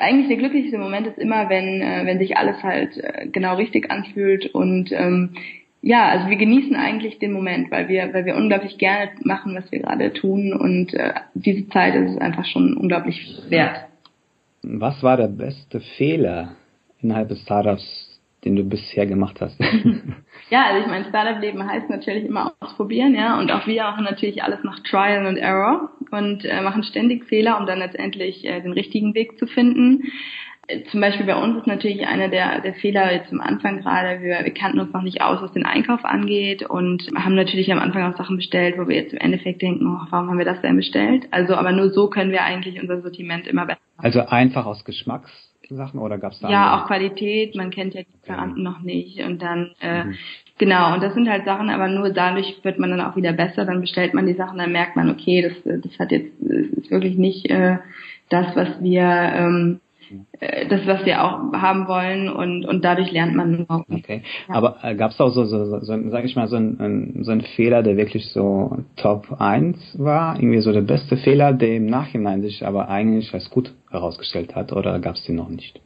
eigentlich 0.00 0.28
der 0.28 0.38
glücklichste 0.38 0.78
Moment 0.78 1.06
ist 1.06 1.18
immer, 1.18 1.48
wenn, 1.48 1.80
äh, 1.82 2.06
wenn 2.06 2.18
sich 2.18 2.36
alles 2.36 2.62
halt 2.62 2.96
äh, 2.96 3.28
genau 3.30 3.56
richtig 3.56 3.90
anfühlt 3.90 4.46
und 4.54 4.90
ähm, 4.92 5.34
ja, 5.86 6.08
also 6.08 6.28
wir 6.28 6.36
genießen 6.36 6.74
eigentlich 6.74 7.20
den 7.20 7.32
Moment, 7.32 7.70
weil 7.70 7.86
wir, 7.88 8.12
weil 8.12 8.24
wir 8.24 8.34
unglaublich 8.34 8.76
gerne 8.76 9.12
machen, 9.22 9.54
was 9.54 9.70
wir 9.70 9.78
gerade 9.78 10.12
tun 10.12 10.52
und 10.52 10.92
äh, 10.94 11.14
diese 11.34 11.68
Zeit 11.68 11.94
ist 11.94 12.14
es 12.14 12.18
einfach 12.18 12.44
schon 12.44 12.76
unglaublich 12.76 13.40
wert. 13.48 13.86
Was 14.64 15.00
war 15.04 15.16
der 15.16 15.28
beste 15.28 15.78
Fehler 15.96 16.56
innerhalb 17.00 17.28
des 17.28 17.40
Startups, 17.42 18.20
den 18.44 18.56
du 18.56 18.64
bisher 18.64 19.06
gemacht 19.06 19.40
hast? 19.40 19.60
ja, 20.50 20.64
also 20.66 20.80
ich 20.80 20.88
meine, 20.88 21.04
Startup-Leben 21.04 21.64
heißt 21.64 21.88
natürlich 21.88 22.24
immer 22.24 22.52
ausprobieren, 22.58 23.14
ja, 23.14 23.38
und 23.38 23.52
auch 23.52 23.68
wir 23.68 23.84
machen 23.84 24.02
natürlich 24.02 24.42
alles 24.42 24.64
nach 24.64 24.80
Trial 24.80 25.24
and 25.24 25.38
Error 25.38 25.90
und 26.10 26.44
äh, 26.44 26.62
machen 26.62 26.82
ständig 26.82 27.26
Fehler, 27.26 27.60
um 27.60 27.66
dann 27.66 27.78
letztendlich 27.78 28.44
äh, 28.44 28.60
den 28.60 28.72
richtigen 28.72 29.14
Weg 29.14 29.38
zu 29.38 29.46
finden 29.46 30.02
zum 30.90 31.00
Beispiel 31.00 31.26
bei 31.26 31.36
uns 31.36 31.58
ist 31.58 31.66
natürlich 31.66 32.06
einer 32.06 32.28
der, 32.28 32.60
der 32.60 32.74
Fehler 32.74 33.12
jetzt 33.12 33.32
am 33.32 33.40
Anfang 33.40 33.80
gerade, 33.80 34.20
wir, 34.20 34.44
wir 34.44 34.54
kannten 34.54 34.80
uns 34.80 34.92
noch 34.92 35.02
nicht 35.02 35.22
aus, 35.22 35.40
was 35.40 35.52
den 35.52 35.64
Einkauf 35.64 36.04
angeht 36.04 36.64
und 36.68 37.08
haben 37.14 37.36
natürlich 37.36 37.70
am 37.72 37.78
Anfang 37.78 38.02
auch 38.02 38.16
Sachen 38.16 38.36
bestellt, 38.36 38.76
wo 38.76 38.88
wir 38.88 38.96
jetzt 38.96 39.12
im 39.12 39.20
Endeffekt 39.20 39.62
denken, 39.62 39.86
oh, 39.86 40.06
warum 40.10 40.28
haben 40.28 40.38
wir 40.38 40.44
das 40.44 40.60
denn 40.62 40.76
bestellt? 40.76 41.28
Also, 41.30 41.54
aber 41.54 41.72
nur 41.72 41.90
so 41.90 42.08
können 42.08 42.32
wir 42.32 42.42
eigentlich 42.42 42.80
unser 42.80 43.00
Sortiment 43.00 43.46
immer 43.46 43.66
besser. 43.66 43.80
Also 43.98 44.20
einfach 44.26 44.66
aus 44.66 44.84
Geschmackssachen 44.84 46.00
oder 46.00 46.18
gab 46.18 46.32
es 46.32 46.40
da? 46.40 46.50
Ja, 46.50 46.64
andere? 46.64 46.82
auch 46.82 46.86
Qualität, 46.88 47.54
man 47.54 47.70
kennt 47.70 47.94
ja 47.94 48.02
die 48.02 48.12
Lieferanten 48.12 48.64
ja. 48.64 48.70
noch 48.70 48.80
nicht 48.80 49.20
und 49.20 49.40
dann, 49.40 49.70
äh, 49.80 50.04
mhm. 50.04 50.14
genau, 50.58 50.94
und 50.94 51.02
das 51.02 51.14
sind 51.14 51.28
halt 51.28 51.44
Sachen, 51.44 51.70
aber 51.70 51.86
nur 51.86 52.10
dadurch 52.10 52.58
wird 52.64 52.80
man 52.80 52.90
dann 52.90 53.02
auch 53.02 53.14
wieder 53.14 53.32
besser, 53.32 53.64
dann 53.66 53.80
bestellt 53.80 54.14
man 54.14 54.26
die 54.26 54.34
Sachen, 54.34 54.58
dann 54.58 54.72
merkt 54.72 54.96
man, 54.96 55.10
okay, 55.10 55.42
das, 55.42 55.80
das 55.82 55.96
hat 56.00 56.10
jetzt, 56.10 56.32
das 56.40 56.66
ist 56.76 56.90
wirklich 56.90 57.16
nicht 57.16 57.48
äh, 57.50 57.78
das, 58.30 58.56
was 58.56 58.82
wir, 58.82 59.04
ähm, 59.04 59.80
äh, 59.80 59.85
das, 60.68 60.86
was 60.86 61.04
wir 61.04 61.24
auch 61.24 61.52
haben 61.52 61.88
wollen 61.88 62.28
und, 62.28 62.64
und 62.64 62.84
dadurch 62.84 63.10
lernt 63.10 63.34
man 63.34 63.60
überhaupt 63.60 63.90
Okay. 63.90 64.22
Ja. 64.48 64.54
Aber 64.54 64.76
äh, 64.82 64.94
gab 64.94 65.10
es 65.10 65.20
auch 65.20 65.30
so, 65.30 65.44
so, 65.44 65.64
so, 65.64 65.80
so, 65.80 66.10
sag 66.10 66.24
ich 66.24 66.36
mal, 66.36 66.48
so 66.48 66.56
ein, 66.56 67.18
so 67.22 67.32
ein 67.32 67.40
Fehler, 67.40 67.82
der 67.82 67.96
wirklich 67.96 68.26
so 68.30 68.78
Top 68.96 69.40
1 69.40 69.98
war? 69.98 70.36
Irgendwie 70.36 70.60
so 70.60 70.72
der 70.72 70.82
beste 70.82 71.16
Fehler, 71.16 71.52
der 71.52 71.76
im 71.76 71.86
Nachhinein 71.86 72.42
sich 72.42 72.66
aber 72.66 72.88
eigentlich 72.88 73.32
als 73.34 73.50
gut 73.50 73.74
herausgestellt 73.90 74.54
hat 74.54 74.72
oder 74.72 74.98
gab 74.98 75.16
es 75.16 75.24
den 75.24 75.36
noch 75.36 75.48
nicht? 75.48 75.80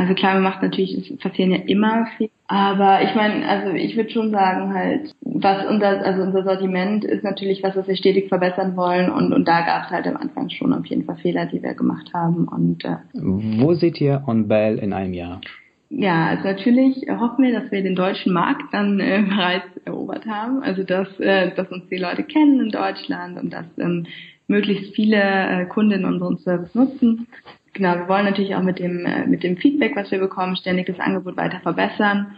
Also 0.00 0.14
klar, 0.14 0.32
man 0.32 0.44
macht 0.44 0.62
natürlich, 0.62 1.10
es 1.10 1.18
passieren 1.18 1.50
ja 1.50 1.58
immer 1.66 2.06
Fehler. 2.16 2.30
Aber 2.48 3.02
ich 3.02 3.14
meine, 3.14 3.46
also 3.46 3.74
ich 3.74 3.98
würde 3.98 4.08
schon 4.08 4.30
sagen 4.30 4.72
halt, 4.72 5.14
was 5.20 5.66
unser, 5.66 6.02
also 6.02 6.22
unser 6.22 6.42
Sortiment 6.42 7.04
ist 7.04 7.22
natürlich 7.22 7.62
was, 7.62 7.76
was 7.76 7.86
wir 7.86 7.96
stetig 7.96 8.30
verbessern 8.30 8.78
wollen 8.78 9.10
und, 9.10 9.34
und 9.34 9.46
da 9.46 9.60
gab 9.60 9.84
es 9.84 9.90
halt 9.90 10.06
am 10.06 10.16
Anfang 10.16 10.48
schon 10.48 10.72
auf 10.72 10.86
jeden 10.86 11.04
Fall 11.04 11.16
Fehler, 11.16 11.44
die 11.44 11.62
wir 11.62 11.74
gemacht 11.74 12.14
haben. 12.14 12.48
Und 12.48 12.82
äh, 12.82 12.96
Wo 13.12 13.74
seht 13.74 14.00
ihr 14.00 14.24
On 14.26 14.48
Bell 14.48 14.78
in 14.78 14.94
einem 14.94 15.12
Jahr? 15.12 15.42
Ja, 15.90 16.28
also 16.28 16.44
natürlich 16.44 17.04
hoffen 17.10 17.44
wir, 17.44 17.60
dass 17.60 17.70
wir 17.70 17.82
den 17.82 17.94
deutschen 17.94 18.32
Markt 18.32 18.72
dann 18.72 19.00
äh, 19.00 19.22
bereits 19.28 19.76
erobert 19.84 20.24
haben. 20.24 20.62
Also 20.62 20.82
dass, 20.82 21.20
äh, 21.20 21.54
dass 21.54 21.70
uns 21.70 21.90
die 21.90 21.98
Leute 21.98 22.22
kennen 22.22 22.58
in 22.58 22.70
Deutschland 22.70 23.38
und 23.38 23.52
dass 23.52 23.66
ähm, 23.76 24.06
möglichst 24.48 24.94
viele 24.94 25.16
äh, 25.16 25.66
Kunden 25.66 26.06
unseren 26.06 26.38
Service 26.38 26.74
nutzen. 26.74 27.26
Genau, 27.72 27.94
wir 27.94 28.08
wollen 28.08 28.24
natürlich 28.24 28.54
auch 28.54 28.62
mit 28.62 28.78
dem, 28.78 29.06
äh, 29.06 29.26
mit 29.26 29.42
dem 29.42 29.56
Feedback, 29.56 29.94
was 29.94 30.10
wir 30.10 30.18
bekommen, 30.18 30.56
ständig 30.56 30.86
das 30.86 30.98
Angebot 30.98 31.36
weiter 31.36 31.60
verbessern. 31.60 32.36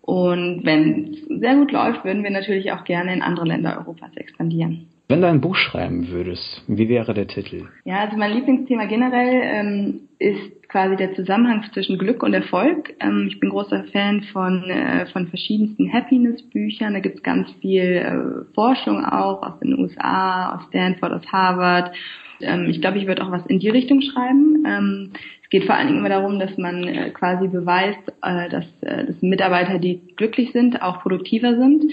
Und 0.00 0.64
wenn 0.64 1.14
es 1.14 1.40
sehr 1.40 1.54
gut 1.56 1.72
läuft, 1.72 2.04
würden 2.04 2.22
wir 2.24 2.30
natürlich 2.30 2.72
auch 2.72 2.84
gerne 2.84 3.14
in 3.14 3.22
andere 3.22 3.46
Länder 3.46 3.78
Europas 3.78 4.14
expandieren. 4.16 4.88
Wenn 5.06 5.20
du 5.20 5.28
ein 5.28 5.40
Buch 5.40 5.56
schreiben 5.56 6.08
würdest, 6.08 6.62
wie 6.66 6.88
wäre 6.88 7.12
der 7.12 7.26
Titel? 7.26 7.66
Ja, 7.84 8.00
also 8.00 8.16
mein 8.16 8.32
Lieblingsthema 8.32 8.86
generell 8.86 9.42
ähm, 9.44 10.00
ist 10.18 10.68
quasi 10.68 10.96
der 10.96 11.14
Zusammenhang 11.14 11.64
zwischen 11.74 11.98
Glück 11.98 12.22
und 12.22 12.32
Erfolg. 12.32 12.94
Ähm, 13.00 13.26
ich 13.28 13.38
bin 13.38 13.50
großer 13.50 13.84
Fan 13.92 14.22
von, 14.32 14.64
äh, 14.64 15.06
von 15.12 15.28
verschiedensten 15.28 15.92
Happiness-Büchern. 15.92 16.94
Da 16.94 17.00
gibt 17.00 17.16
es 17.16 17.22
ganz 17.22 17.50
viel 17.60 17.82
äh, 17.82 18.54
Forschung 18.54 19.04
auch 19.04 19.42
aus 19.42 19.60
den 19.60 19.78
USA, 19.78 20.56
aus 20.56 20.68
Stanford, 20.68 21.12
aus 21.12 21.32
Harvard 21.32 21.94
ähm, 22.40 22.68
ich 22.68 22.80
glaube, 22.80 22.98
ich 22.98 23.06
würde 23.06 23.24
auch 23.24 23.30
was 23.30 23.46
in 23.46 23.58
die 23.58 23.68
Richtung 23.68 24.00
schreiben. 24.00 24.64
Ähm, 24.66 25.10
es 25.42 25.50
geht 25.50 25.64
vor 25.64 25.74
allen 25.74 25.88
Dingen 25.88 25.98
immer 26.00 26.08
darum, 26.08 26.38
dass 26.38 26.56
man 26.56 26.84
äh, 26.84 27.10
quasi 27.10 27.48
beweist, 27.48 28.00
äh, 28.22 28.48
dass, 28.48 28.64
äh, 28.82 29.06
dass 29.06 29.20
Mitarbeiter, 29.22 29.78
die 29.78 30.00
glücklich 30.16 30.52
sind, 30.52 30.82
auch 30.82 31.02
produktiver 31.02 31.56
sind. 31.56 31.84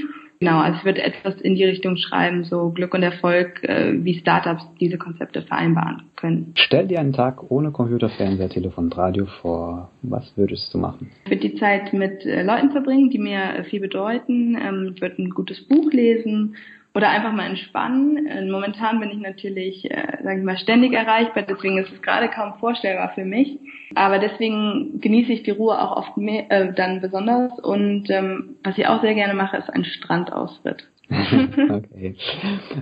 Genau, 0.42 0.60
also 0.60 0.80
ich 0.80 0.86
würde 0.86 1.04
etwas 1.04 1.40
in 1.40 1.54
die 1.54 1.66
Richtung 1.66 1.98
schreiben, 1.98 2.44
so 2.46 2.72
Glück 2.72 2.96
und 2.96 3.04
Erfolg, 3.04 3.64
äh, 3.64 3.94
wie 4.04 4.16
Startups 4.16 4.64
diese 4.80 4.98
Konzepte 4.98 5.44
vereinbaren 5.44 6.02
können. 6.16 6.56
Stell 6.58 6.88
dir 6.88 7.00
einen 7.00 7.14
Tag 7.14 7.52
ohne 7.52 7.70
Computer, 7.70 8.10
Fernseher, 8.10 8.50
Telefon 8.50 8.86
und 8.86 8.98
Radio 8.98 9.28
vor. 9.44 9.92
Was 10.02 10.36
würdest 10.36 10.74
du 10.74 10.80
machen? 10.80 11.12
Ich 11.26 11.32
würde 11.32 11.48
die 11.48 11.56
Zeit 11.58 11.94
mit 11.94 12.26
äh, 12.26 12.42
Leuten 12.42 12.72
verbringen, 12.72 13.12
die 13.12 13.20
mir 13.20 13.56
äh, 13.56 13.64
viel 13.66 13.82
bedeuten. 13.82 14.58
Ähm, 14.60 14.94
ich 14.96 15.02
würde 15.02 15.22
ein 15.22 15.30
gutes 15.30 15.62
Buch 15.68 15.94
lesen 15.94 16.56
oder 16.94 17.10
einfach 17.10 17.32
mal 17.32 17.46
entspannen. 17.46 18.28
Äh, 18.28 18.46
momentan 18.46 19.00
bin 19.00 19.12
ich 19.12 19.20
natürlich, 19.20 19.90
äh, 19.90 20.18
sage 20.24 20.40
ich 20.40 20.46
mal, 20.46 20.58
ständig 20.58 20.94
erreichbar, 20.94 21.44
deswegen 21.44 21.78
ist 21.78 21.92
es 21.92 22.02
gerade 22.02 22.30
kaum 22.30 22.54
vorstellbar 22.60 23.12
für 23.16 23.26
mich. 23.26 23.60
Aber 23.96 24.20
deswegen 24.20 25.00
genieße 25.00 25.32
ich 25.32 25.44
die 25.44 25.52
Ruhe 25.52 25.82
auch 25.82 25.98
oft 25.98 26.18
mehr, 26.18 26.52
äh, 26.52 26.74
dann 26.74 27.02
besonders. 27.02 27.58
Und 27.60 28.10
ähm, 28.10 28.56
was 28.64 28.78
ich 28.78 28.88
auch 28.88 29.02
sehr 29.02 29.14
gerne 29.14 29.34
mache, 29.34 29.58
ist 29.58 29.70
ein 29.70 29.86
Strandausritt. 29.86 30.88
okay. 31.10 32.16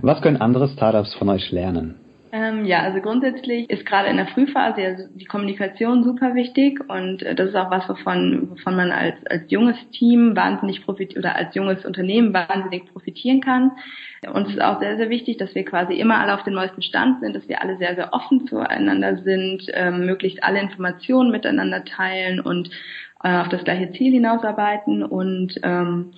Was 0.01 0.21
können 0.21 0.37
andere 0.37 0.69
Startups 0.69 1.13
von 1.15 1.29
euch 1.29 1.51
lernen? 1.51 1.95
Ähm, 2.31 2.65
ja, 2.65 2.81
also 2.83 3.01
grundsätzlich 3.01 3.67
ist 3.69 3.87
gerade 3.87 4.09
in 4.09 4.17
der 4.17 4.27
Frühphase 4.27 4.81
ja 4.81 4.95
die 5.15 5.25
Kommunikation 5.25 6.03
super 6.03 6.35
wichtig 6.35 6.79
und 6.87 7.23
äh, 7.23 7.33
das 7.33 7.49
ist 7.49 7.55
auch 7.55 7.71
was, 7.71 7.89
wovon, 7.89 8.51
wovon 8.51 8.75
man 8.75 8.91
als, 8.91 9.15
als 9.25 9.49
junges 9.49 9.77
Team 9.91 10.35
wahnsinnig 10.35 10.85
profitiert 10.85 11.17
oder 11.17 11.35
als 11.35 11.55
junges 11.55 11.85
Unternehmen 11.85 12.31
wahnsinnig 12.31 12.85
profitieren 12.91 13.41
kann. 13.41 13.71
Uns 14.31 14.49
ist 14.49 14.61
auch 14.61 14.79
sehr, 14.79 14.97
sehr 14.97 15.09
wichtig, 15.09 15.37
dass 15.37 15.55
wir 15.55 15.65
quasi 15.65 15.93
immer 15.93 16.19
alle 16.19 16.35
auf 16.35 16.43
dem 16.43 16.53
neuesten 16.53 16.83
Stand 16.83 17.21
sind, 17.21 17.35
dass 17.35 17.47
wir 17.47 17.63
alle 17.63 17.77
sehr, 17.77 17.95
sehr 17.95 18.13
offen 18.13 18.45
zueinander 18.47 19.17
sind, 19.23 19.63
ähm, 19.73 20.05
möglichst 20.05 20.43
alle 20.43 20.59
Informationen 20.59 21.31
miteinander 21.31 21.83
teilen 21.83 22.39
und 22.39 22.69
äh, 23.23 23.37
auf 23.37 23.49
das 23.49 23.63
gleiche 23.63 23.91
Ziel 23.93 24.13
hinausarbeiten 24.13 25.03
und 25.03 25.59
ähm, 25.63 26.11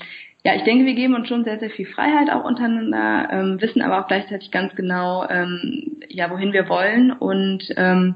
ja, 0.43 0.55
ich 0.55 0.63
denke, 0.63 0.85
wir 0.85 0.95
geben 0.95 1.15
uns 1.15 1.27
schon 1.27 1.43
sehr, 1.43 1.59
sehr 1.59 1.69
viel 1.69 1.85
Freiheit 1.85 2.29
auch 2.31 2.43
untereinander, 2.43 3.29
ähm, 3.31 3.61
wissen 3.61 3.81
aber 3.81 3.99
auch 3.99 4.07
gleichzeitig 4.07 4.51
ganz 4.51 4.75
genau, 4.75 5.27
ähm, 5.29 6.01
ja, 6.09 6.31
wohin 6.31 6.53
wir 6.53 6.67
wollen. 6.67 7.11
Und 7.11 7.67
ähm, 7.77 8.15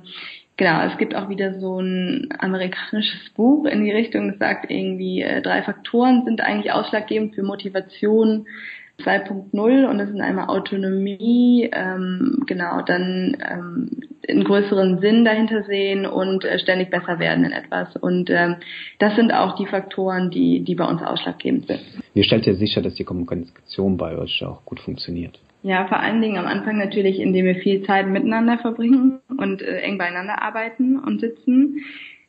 Genau, 0.58 0.86
es 0.86 0.98
gibt 0.98 1.16
auch 1.16 1.28
wieder 1.28 1.60
so 1.60 1.82
ein 1.82 2.30
amerikanisches 2.40 3.30
Buch 3.32 3.66
in 3.66 3.84
die 3.84 3.92
Richtung, 3.92 4.30
das 4.30 4.40
sagt 4.40 4.72
irgendwie, 4.72 5.22
äh, 5.22 5.42
drei 5.42 5.62
Faktoren 5.64 6.24
sind 6.24 6.40
eigentlich 6.40 6.72
ausschlaggebend 6.72 7.36
für 7.36 7.44
Motivation, 7.44 8.48
2.0 9.04 9.86
und 9.90 9.98
das 9.98 10.08
sind 10.10 10.22
einmal 10.22 10.48
Autonomie, 10.48 11.70
ähm, 11.74 12.44
genau, 12.48 12.82
dann 12.82 13.38
ähm, 13.50 13.90
einen 14.28 14.44
größeren 14.44 15.00
Sinn 15.00 15.26
dahinter 15.26 15.64
sehen 15.64 16.06
und 16.06 16.46
äh, 16.46 16.60
ständig 16.60 16.90
besser 16.90 17.20
werden 17.20 17.46
in 17.46 17.52
etwas. 17.52 17.96
Und 17.98 18.30
ähm, 18.30 18.56
das 19.00 19.16
sind 19.16 19.34
auch 19.34 19.56
die 19.56 19.66
Faktoren, 19.66 20.32
die, 20.32 20.64
die 20.64 20.76
bei 20.76 20.86
uns 20.86 21.02
ausschlaggebend 21.02 21.68
sind. 21.68 21.82
Wie 22.14 22.24
stellt 22.24 22.48
ihr 22.48 22.56
sicher, 22.56 22.82
dass 22.82 22.96
die 22.96 23.04
Kommunikation 23.04 23.98
bei 23.98 24.18
euch 24.18 24.44
auch 24.44 24.64
gut 24.66 24.80
funktioniert? 24.80 25.40
Ja, 25.62 25.88
vor 25.88 26.00
allen 26.00 26.22
Dingen 26.22 26.38
am 26.38 26.46
Anfang 26.46 26.78
natürlich, 26.78 27.20
indem 27.20 27.46
wir 27.46 27.56
viel 27.56 27.84
Zeit 27.84 28.08
miteinander 28.08 28.60
verbringen 28.60 29.20
und 29.38 29.62
äh, 29.62 29.80
eng 29.80 29.98
beieinander 29.98 30.42
arbeiten 30.42 31.00
und 31.00 31.22
sitzen. 31.22 31.82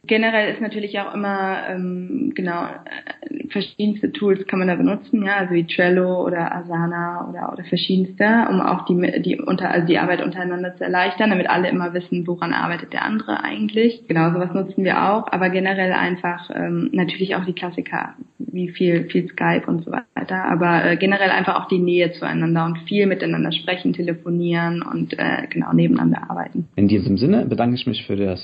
Generell 0.07 0.53
ist 0.53 0.61
natürlich 0.61 0.99
auch 1.01 1.14
immer, 1.14 1.59
ähm, 1.69 2.33
genau, 2.35 2.64
äh, 2.64 3.49
verschiedenste 3.49 4.12
Tools 4.12 4.47
kann 4.47 4.59
man 4.59 4.69
da 4.69 4.75
benutzen, 4.75 5.25
ja, 5.25 5.37
also 5.37 5.55
wie 5.55 5.66
Trello 5.66 6.25
oder 6.25 6.55
Asana 6.55 7.29
oder, 7.29 7.53
oder 7.53 7.64
verschiedenste, 7.64 8.47
um 8.51 8.61
auch 8.61 8.85
die, 8.87 9.23
die, 9.23 9.40
unter, 9.40 9.71
also 9.71 9.87
die 9.87 9.99
Arbeit 9.99 10.23
untereinander 10.23 10.77
zu 10.77 10.85
erleichtern, 10.85 11.31
damit 11.31 11.49
alle 11.49 11.69
immer 11.69 11.95
wissen, 11.95 12.27
woran 12.27 12.53
arbeitet 12.53 12.92
der 12.92 13.05
andere 13.05 13.42
eigentlich. 13.42 14.03
Genau, 14.09 14.31
sowas 14.33 14.53
nutzen 14.53 14.85
wir 14.85 15.11
auch, 15.11 15.31
aber 15.33 15.51
generell 15.51 15.92
einfach 15.92 16.51
ähm, 16.55 16.90
natürlich 16.92 17.35
auch 17.37 17.45
die 17.45 17.55
Klassiker, 17.55 18.14
wie 18.38 18.69
viel, 18.69 19.05
viel 19.05 19.29
Skype 19.29 19.64
und 19.66 19.85
so 19.85 19.92
weiter, 19.92 20.45
aber 20.45 20.85
äh, 20.85 20.97
generell 20.97 21.31
einfach 21.31 21.62
auch 21.62 21.69
die 21.69 21.79
Nähe 21.79 22.12
zueinander 22.12 22.64
und 22.64 22.79
viel 22.88 23.07
miteinander 23.07 23.53
sprechen, 23.53 23.92
telefonieren 23.92 24.83
und 24.83 25.19
äh, 25.19 25.47
genau 25.51 25.73
nebeneinander 25.73 26.31
arbeiten. 26.31 26.69
In 26.77 26.88
diesem 26.88 27.16
Sinne 27.16 27.47
bedanke 27.47 27.77
ich 27.77 27.87
mich 27.87 28.07
für 28.07 28.16
das 28.16 28.40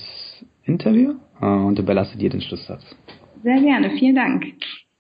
Interview 0.65 1.15
und 1.47 1.79
überlasse 1.79 2.17
dir 2.17 2.31
den 2.31 2.41
Schlusssatz. 2.41 2.83
Sehr 3.43 3.61
gerne, 3.61 3.91
vielen 3.99 4.15
Dank. 4.15 4.45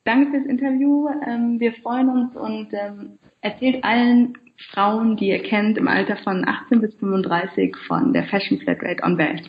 Danke 0.04 0.30
fürs 0.32 0.46
Interview. 0.46 1.08
Ähm, 1.26 1.60
wir 1.60 1.72
freuen 1.74 2.08
uns 2.08 2.36
und 2.36 2.68
ähm, 2.72 3.18
erzählt 3.40 3.84
allen 3.84 4.34
Frauen, 4.72 5.16
die 5.16 5.28
ihr 5.28 5.42
kennt, 5.42 5.78
im 5.78 5.88
Alter 5.88 6.16
von 6.16 6.46
18 6.46 6.80
bis 6.80 6.94
35 6.96 7.76
von 7.86 8.12
der 8.12 8.24
Fashion 8.24 8.58
Flat 8.58 8.82
Rate 8.82 9.02
on 9.04 9.18
Welt. 9.18 9.48